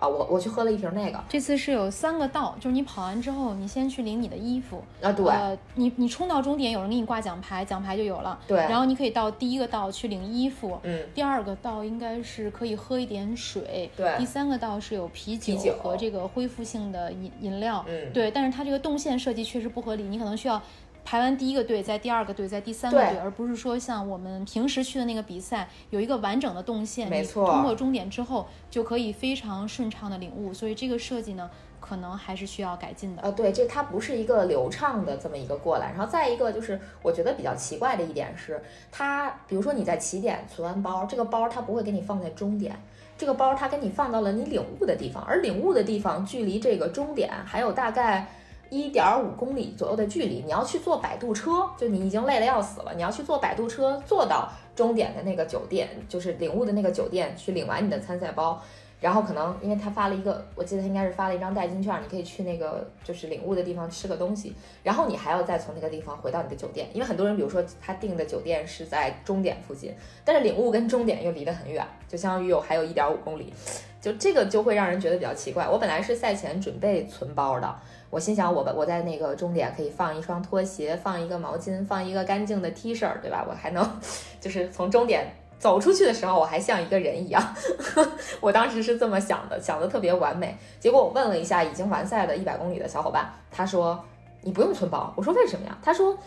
[0.00, 1.22] 啊，我我去喝了一瓶那个。
[1.28, 8.38] 这次是有三个道，就是你跑完之后，你先去领你的衣服啊，对，你你冲到终点，有人给你挂奖牌，奖牌就有了。
[8.48, 20.60] 对，然后你可以到第一个道去领衣服，嗯，第二个道应该是可以喝一点水，对，第三个道是有啤酒和这个恢复性的饮饮料，嗯，对，但是它这个动线设计确实不合理，你可能需要。
[21.04, 30.54] 排完第一个队，在第二个队，在第三个队，而不是说像我们平时去的那个比赛，有一个完整的动线，没错，通过终点之后就可以非常顺畅的领悟。
[30.54, 33.22] 所以这个设计呢，可能还是需要改进的。
[33.22, 35.90] 呃，对，这它不是一个流畅的这么一个过来。
[35.90, 42.80] 然后再一个就是，我觉得比较奇怪的一点是，它比如说你在起点存完包，这个包它不会给你放在终点，
[43.18, 48.28] 这个包它给你放到了你领悟的地方，而领悟的地方距离这个终点还有大概。
[48.70, 58.62] 一点五公里左右的距离，你要去坐摆渡车，就你已经累得要死了，你要去坐摆渡车坐到终点的那个酒店，就是领悟的那个酒店去领完你的参赛包，
[59.00, 64.54] 然后可能因为他发了一个，我记得他应该是发了一张代金券，你可以去那个就是领悟的地方吃个东西，
[64.84, 69.92] 然后你还要再从那个地方回到你的酒店，因为很多人比如说他订的酒店是在终点附近，
[70.24, 73.52] 但是领悟跟终点又离得很远，就相当于有还有一点五公里，
[74.00, 75.68] 就这个就会让人觉得比较奇怪。
[75.68, 77.74] 我本来是赛前准备存包的。
[78.08, 83.46] 我心想，我我在那个终点可以放一双拖鞋，放一个毛巾，放一个干净的 T 恤，对吧？
[83.48, 84.00] 我还能，
[84.40, 87.54] 就是从终点走出去的时候，我还像一个人一样。
[88.40, 90.56] 我当时是这么想的，想的特别完美。
[90.80, 94.02] 结果我问了一下已经完赛的一百公里的小伙伴，他说
[94.40, 95.12] 你不用存包。
[95.16, 95.78] 我说为什么呀？
[95.80, 96.18] 他说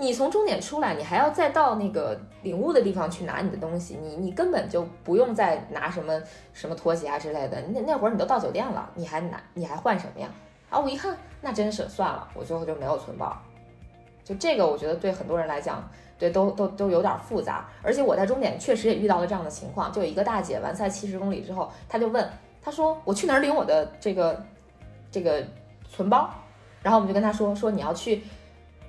[0.00, 6.18] 你从终点出来，你还要再到那个领悟的地方去拿你的东西，你你根本就不用再拿什么
[6.54, 7.60] 什么拖鞋啊之类的。
[7.68, 10.28] 那那会儿你都到酒店了，你还拿你还换什么呀？
[10.70, 11.14] 啊，我一看。
[11.42, 13.36] 那真是算了，我最后就没有存包。
[14.24, 15.86] 就这个，我觉得对很多人来讲，
[16.18, 17.68] 对都都都有点复杂。
[17.82, 22.26] 而且我在终点确实也遇到了这样的情况，就有一个大姐完赛七十公里之后，她就问，
[22.62, 24.42] 她说我去哪儿领我的这个
[25.10, 25.42] 这个
[25.90, 26.30] 存包？
[26.82, 28.22] 然后我们就跟她说，说你要去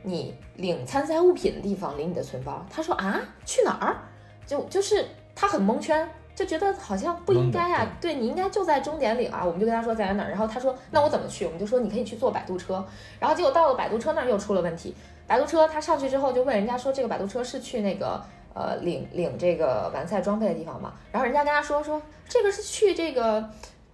[0.04, 2.66] 你领参赛物品的地方领你的存包。
[2.70, 3.98] 他说啊，去哪儿？
[4.46, 6.10] 就就是他很蒙圈。
[6.34, 11.46] 就觉得好像不应该啊，对你应该就在终点领啊，我们就跟他说在哪儿，然后他说那我怎么去？
[11.46, 12.84] 我们就说你可以去坐摆渡车，
[13.20, 14.96] 然后结果到了摆渡车那儿又出了问题，
[15.28, 18.20] 摆渡车他上去之后就问人家说这个摆渡车是去那个
[18.56, 20.94] 呃领领这个完赛装备的地方吗？
[21.12, 23.48] 然后人家跟他说说这个是去这个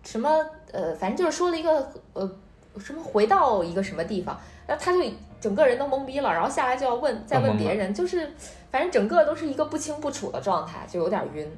[0.04, 0.30] 什么
[0.72, 2.32] 呃反正就是说了一个呃
[2.80, 5.00] 什么回到一个什么地方，然后他就
[5.40, 8.32] 整个人都懵逼了，然后下来就要问再问别人，就是
[8.72, 11.50] 反正整个都是一个不清不楚的状态，就有点晕。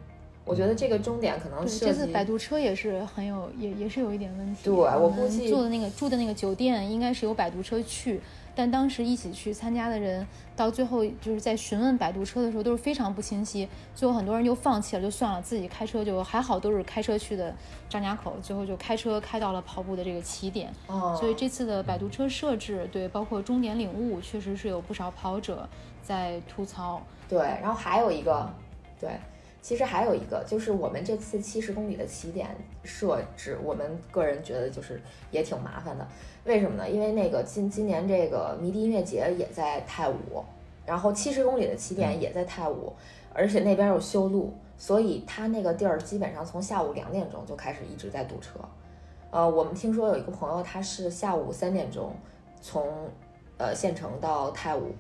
[0.50, 4.62] 我觉得这个终点可能是这次摆渡车也是很有，也也是有一点问题。
[4.64, 8.20] 对，我估计住的那个住的那个酒店应该是有摆渡车去，
[8.56, 10.26] 但当时一起去参加的人
[10.56, 17.54] 到最后就是在询问摆渡车的时候都是非常不清晰，最后很多人就放弃了，就算了，自己开车就还好，都是开车去的
[17.88, 20.74] 张家口，最后就开车开到了跑步的这个起点。
[20.88, 25.70] 哦，所以这次的摆渡车设置，对，包括终点领悟，确实是有不少跑者
[26.02, 27.00] 在吐槽。
[27.28, 28.52] 对，然后还有一个，
[29.00, 29.12] 对。
[29.62, 32.48] 其实还有一个，就是我们这次七十公里的起点
[32.84, 35.02] 设置，我们个人觉得就是
[35.32, 36.08] 也挺麻烦的。
[36.46, 36.90] 为什么呢？
[36.90, 40.44] 因为那个今今年这个迷笛音乐节也在泰武，
[40.86, 42.94] 然后七十公里的起点也在泰武，
[43.34, 48.60] 而且那边有修路，所以它那个地儿基本上从下午两点钟就开始一直在堵车。
[49.30, 52.16] 呃，我们听说有一个朋友，他是下午三点钟
[52.62, 52.88] 从
[53.58, 54.94] 呃县城到泰武。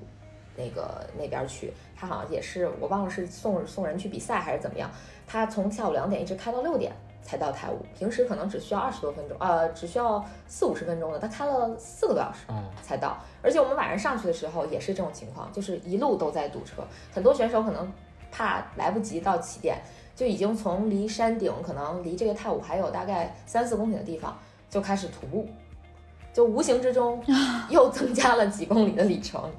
[0.60, 4.92] 那个那边去，他好像也是，我忘了是送送人去比赛还是怎么样。
[5.26, 6.92] 他从下午两点一直开到六点
[7.22, 12.40] 才到泰武，平时可能只需要二十多分钟，呃，只需要四五十分钟的，他开了四个多小时
[12.82, 13.18] 才到。
[13.42, 16.84] 而且我们晚上上去的时候也是这种情况，就是一路都在堵车，
[17.14, 17.90] 很多选手可能
[18.32, 19.78] 怕来不及到起点，
[20.16, 24.38] 就已经从离山顶可能离这个泰武还有大概三四公里的地方
[24.70, 25.48] 就开始徒步。
[26.32, 27.22] 就无形之中
[27.70, 29.52] 又增加了几公里的里程。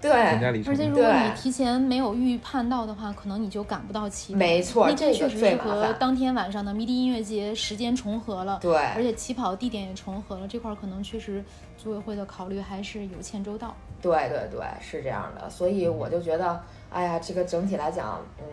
[0.00, 4.38] 对，而且如果你提前没有预判到的话，可能你就赶不到起跑。
[4.38, 8.58] 没错，那这确实是和当天晚上的迷笛音乐节时间重合了。
[8.62, 11.44] 对，而且起跑地点也重合了，这块可能确实
[11.76, 13.74] 组委会的考虑还是有欠周到。
[14.00, 15.50] 对对对，是这样的。
[15.50, 16.58] 所以我就觉得，
[16.90, 18.44] 哎呀，这个整体来讲，嗯，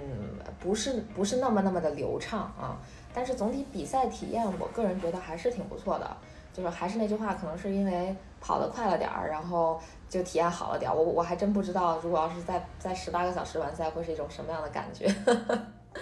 [0.59, 2.75] 不是不是那么那么的流畅啊。
[3.13, 6.17] 但是总体比赛体验，我个人觉得还是挺不错的。
[6.53, 8.15] 就是还是那句话，可能是因为
[8.47, 9.77] 跑得快了点儿，然后
[10.07, 10.95] 就体验好了点儿。
[10.95, 15.13] 我我还真不知道，如果要是在在十八个小时完赛，会是一种什么样的感觉。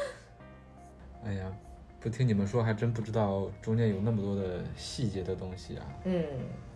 [1.26, 1.52] 哎呀，
[2.00, 5.86] 不听你们说，还真不知道中间有那么多的细节的东西啊。
[6.04, 6.24] 嗯，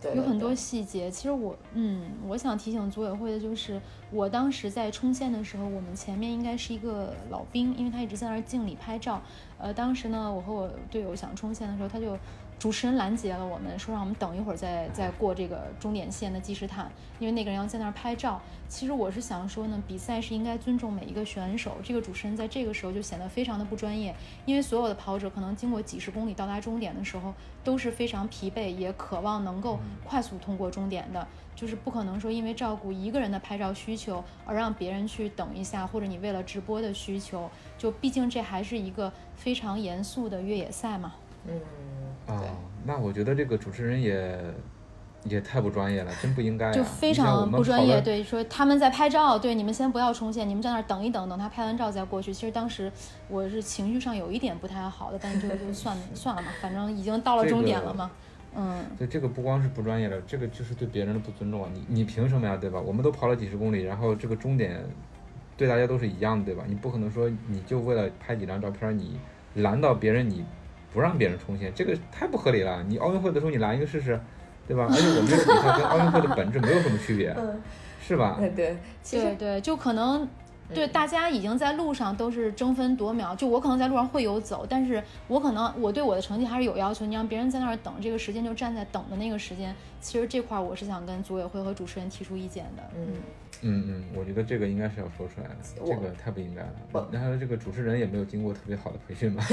[0.00, 1.08] 对，有很多细节。
[1.08, 9.22] 其实我，嗯，我想提醒组委会的就是，我当时在冲线的时候，我们前面应该是一个老兵，因为他一直在那儿敬礼拍照。
[9.56, 12.18] 呃，当时呢，我和我队友想冲线的时候，他就。
[12.60, 18.38] 主持人拦截了我们，说让我们等一会儿再再过这个终点线的计时毯，因为那个人要在那儿拍照。
[18.68, 21.78] 其实我是想说呢，比赛是应该尊重每一个选手。
[21.82, 27.32] 这个主持人在这个时候就显得非常的不专业，因为所有的跑者可能经过几十公里到达终点的时候
[27.64, 41.14] 都是非常疲惫，也渴望能够快速通过终点的，就是不可能说因为照顾一个人的拍照需求而让别人去等一下，或者你为了直播的需求，就毕竟这还是一个非常严肃的越野赛嘛。
[41.46, 41.58] 嗯。
[42.34, 42.42] 啊，
[42.84, 44.38] 那我觉得这个主持人也
[45.24, 46.72] 也太不专业了，真不应该。
[46.72, 52.32] 就非常不专业，对，说他们在拍照，对，你们先不要冲线，你们在那儿等一等，等他拍完照再过去。
[52.32, 52.90] 其实当时
[53.28, 58.10] 我是情绪上有一点不太好的，但就就算算了嘛，反正已经到了终点了嘛。
[58.56, 58.82] 嗯。
[58.96, 61.68] 对，这个不光是不专业的，这个就是对别人的不尊重啊！
[61.74, 62.80] 你你凭什么呀，对吧？
[62.80, 64.82] 我们都跑了几十公里，然后这个终点
[65.56, 66.64] 对大家都是一样的，对吧？
[66.66, 69.18] 你不可能说你就为了拍几张照片，你
[69.56, 70.44] 拦到别人你。
[70.92, 72.82] 不让别人冲线，这个太不合理了。
[72.82, 74.20] 你奥运会的时候你拦一个试试，
[74.66, 74.86] 对吧？
[74.90, 77.34] 而且我们这个比赛跟奥运会的本质没有什么区别，
[78.02, 78.36] 是吧？
[78.38, 78.76] 对对，
[79.10, 80.28] 对对，就可能
[80.74, 83.34] 对大家已经在路上都是争分夺秒。
[83.34, 87.06] 就我可能在路上会有走，但是我可能我对我的成绩还是有要求。
[87.06, 89.74] 你让别人在那儿等，这个时间就站在等的那个时间。
[90.00, 92.82] 其实这块我是想跟组委会和主持人提出意见的。
[92.96, 93.14] 嗯。
[93.62, 97.08] 嗯嗯，我觉得这个应该是要说出来的，这个太不应该了。
[97.12, 99.44] 然后这个主持人也没有经过特别好的培训吧？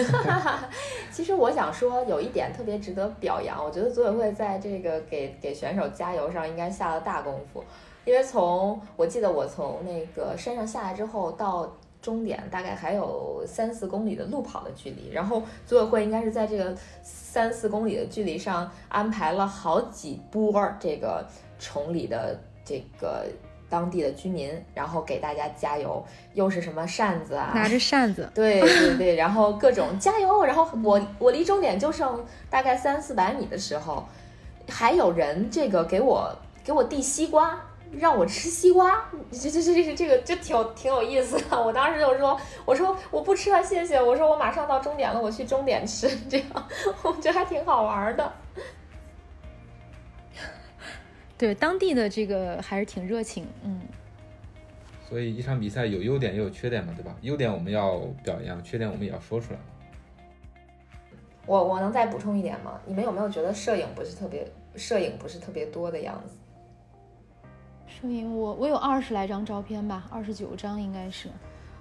[1.12, 7.62] 其实我想说，有一点特别值得表扬，我觉得组委会在这个给给选手加油上应该下了大功夫。
[8.06, 21.26] 因为从我记得我从那个山上下来之后到终点大概还有三四公里的路跑的距离，然后组委会应该是在这个三四公里的距离上安排了好几波这个
[21.60, 23.26] 崇礼的这个。
[23.70, 26.04] 当地的居民，然后给大家加油，
[26.34, 27.52] 又是什么扇子啊？
[27.54, 30.46] 拿着 扇子，对对对，然后各种加油。
[30.46, 34.06] 然后我我离终点就剩大概三四百米的时候，
[34.70, 37.60] 还有人这个给我给我递西瓜，
[37.92, 39.04] 让我吃西瓜。
[39.32, 41.62] 这这这这这个就挺挺有意思的。
[41.62, 44.02] 我当时就说，我说我不吃了，谢谢。
[44.02, 46.10] 我说我马上到终点了，我去终点吃。
[46.30, 46.48] 这样
[47.04, 48.32] 我觉得还挺好玩的。
[51.38, 53.82] 对当地的这个还是挺热情，嗯。
[55.08, 57.16] 所以一场比赛有优点也有缺点嘛，对吧？
[57.22, 59.60] 优点我们要表扬，缺点我们也要说出来。
[61.46, 62.78] 我我能再补充一点吗？
[62.86, 66.36] 你们有没有觉得摄影不是特别，摄影不是特别多的样子？
[67.88, 71.30] 摄影我我有二十来张照片吧，二十九张应该是。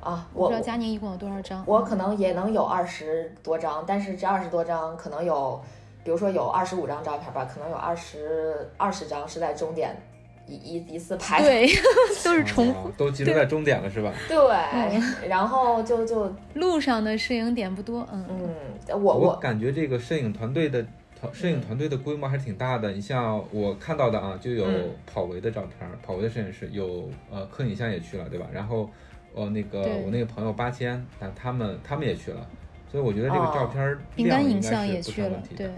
[0.00, 1.64] 啊，我不知道佳宁一共有多少张。
[1.66, 5.60] 我可能也能有二十多张，但是这二十多张可能有。
[6.06, 9.90] 比如说有二十五张照片吧，可能有二十二十张是在终点
[10.46, 11.66] 一一一次拍，对，
[12.24, 14.12] 都是重复，都集中在终点了是吧？
[14.28, 14.38] 对，
[15.28, 20.80] 然后就就路上的摄影点不多，嗯嗯，我我感觉这个摄影团队的
[21.20, 22.92] 团摄影团队的规模还是挺大的。
[22.92, 24.64] 你像我看到的啊，就有
[25.12, 28.46] 跑维的照片，跑维的摄影师有呃柯影像也去了，对吧？
[28.52, 28.88] 然后
[29.34, 32.46] 呃那个我那个朋友八千，但他们他们也去了，
[32.92, 35.68] 所以我觉得这个照片饼干影像也去了，对。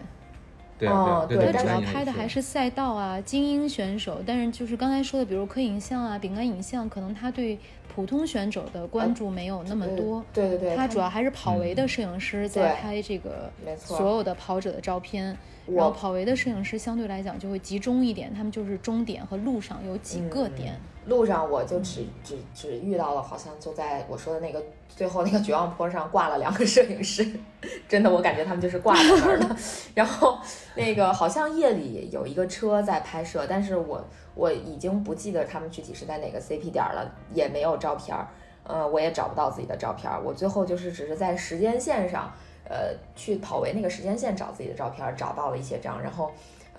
[0.87, 4.22] 哦，对，主要拍的还是赛道啊，精英选手。
[4.24, 7.59] 但是就是刚才说的，比如科影像啊、饼干影像，可能他对
[7.95, 10.24] 普通选手的关注没有那么多。
[10.33, 15.37] 对对对，他主要还是跑维的摄影师在拍这个所有的跑者的照片。
[15.75, 20.79] 然后跑维的摄影师相对来讲就会集中一点，他们就是终点和路上有几个点。
[21.07, 27.27] 路上我就只只只遇到了，好像就在我说的那个最后那个绝望坡上挂了两个摄影师，
[27.89, 29.57] 真的我感觉他们就是挂在那儿的。
[29.95, 30.39] 然后
[30.75, 38.29] 那个好像夜里有一个车在拍摄，但是我我已经不记得他们具体是在哪个 CP 点了，也没有照片儿，
[38.64, 40.21] 呃，我也找不到自己的照片儿。
[40.23, 42.31] 我最后就是只是在时间线上，
[42.69, 46.31] 呃，去跑维那个时间线找自己的照片，找到了一些张，然后。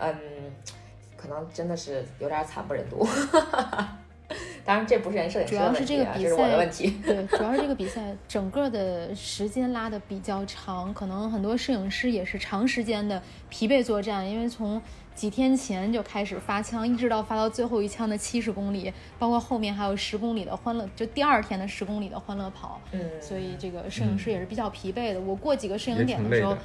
[0.02, 0.16] 嗯，
[1.18, 3.06] 可能真的是有点惨不忍睹。
[4.64, 6.92] 当然，这不是人摄影师的问题啊，这是我的问题。
[7.04, 14.82] 对， 主要是这个比赛整个的时间拉的比较长，可能很多摄影师也是长时间的疲惫作战，因为从
[15.20, 22.80] 几天前就开始发枪，一直到发到最后一枪的七十公里，包括后面还有十公里的欢乐，就第二天的十公里的欢乐跑。
[22.94, 25.20] 嗯，所以这个摄影师也是比较疲惫的。
[25.20, 26.58] 我过几个摄影点的时候。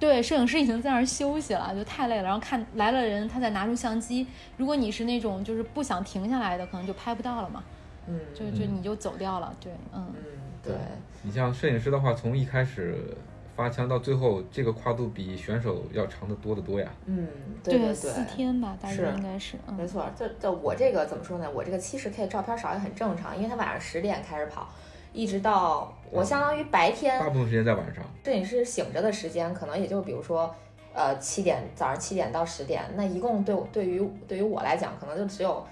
[0.00, 2.22] 对，摄影师已经在那儿休息了，就太累了。
[2.24, 4.26] 然后看来了人，他再拿出相机。
[4.56, 7.62] 如果你是那种就是不想停下来的，可能就拍不到了嘛。
[8.08, 9.54] 嗯，就就你就走掉了。
[9.60, 10.24] 对，嗯嗯，
[10.64, 10.74] 对。
[11.22, 13.14] 你像摄影师的话，从一开始
[13.60, 16.90] 发枪到最后，这个跨度比选手要长得多得多呀。
[17.04, 17.28] 嗯，
[17.62, 19.58] 对对对，四天吧，大概应该是。
[19.76, 21.46] 没错，就就我这个怎么说呢？
[21.54, 24.66] 我这个七十 K 照片少也很正常，因为他晚上十点开始跑。
[25.12, 28.02] 一直到我相当于白天，大部分时间在晚上。
[28.24, 30.54] 摄影师醒着的时间，可能也就比如说，
[30.94, 35.62] 呃，七点早上七点到十点，那一共对我对于对于我来讲，可能就只有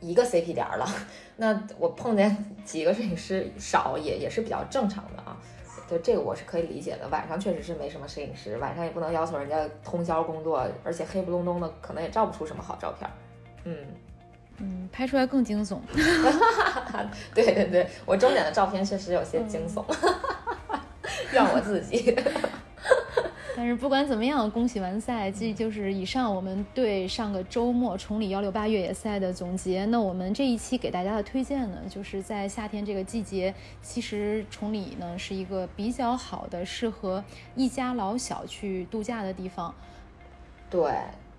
[0.00, 0.86] 一个 CP 点了。
[1.38, 2.36] 那我碰见
[2.66, 5.34] 几个摄影师少，也也是比较正常的啊。
[5.90, 7.06] 对这个我是可以理解的。
[7.08, 13.10] 晚上确实是没什么摄影师，晚上也不能要求人家通宵工作，而且黑不隆咚的，可能也照不出什么好照片。
[13.64, 13.76] 嗯。
[14.62, 15.78] 嗯，拍出来更惊悚。
[17.34, 19.82] 对对对，我终点的照片确实有些惊悚，
[21.32, 22.16] 怨我自己。
[23.60, 25.30] 但是不管怎么样，恭喜完赛！
[25.30, 29.84] 这就是以上我们对上个周末崇礼幺六八越野赛的总结。
[29.84, 37.22] 那我们这一期给大家的推荐呢，就是在夏天这个季节，其实崇礼呢是一个比较好的适合
[37.54, 39.74] 一家老小去度假的地方。
[40.70, 40.90] 对。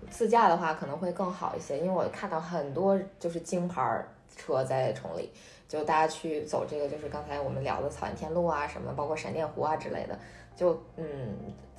[0.08, 4.04] 自驾的话可能会更好一些，因为我看到很多就是京牌
[4.36, 5.28] 车在崇礼，
[5.66, 10.18] 就大家去走这个，就是刚才我们聊的草原天路啊，什么包括闪电湖啊之类的，
[10.54, 11.06] 就嗯，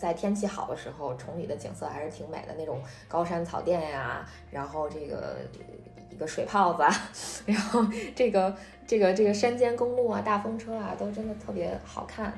[0.03, 5.37] 在天气好的时候，崇礼的景色还是挺美的，那种高山草甸呀，然后这个
[6.11, 6.83] 一个水泡子，
[7.47, 7.81] 然后
[8.13, 8.53] 这个
[8.85, 12.37] 这个这个山间公路啊，大风车啊，都真的特别好看，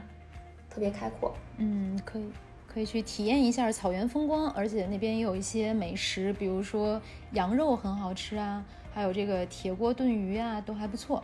[0.70, 1.34] 特别开阔。
[1.58, 2.32] 嗯，可以。
[2.68, 7.02] 可以去体验一下草原风光，而且那边也有一些美食，比如说
[7.32, 8.64] 羊肉很好吃啊，
[8.94, 11.24] 还有这个铁锅炖鱼啊，都还不错。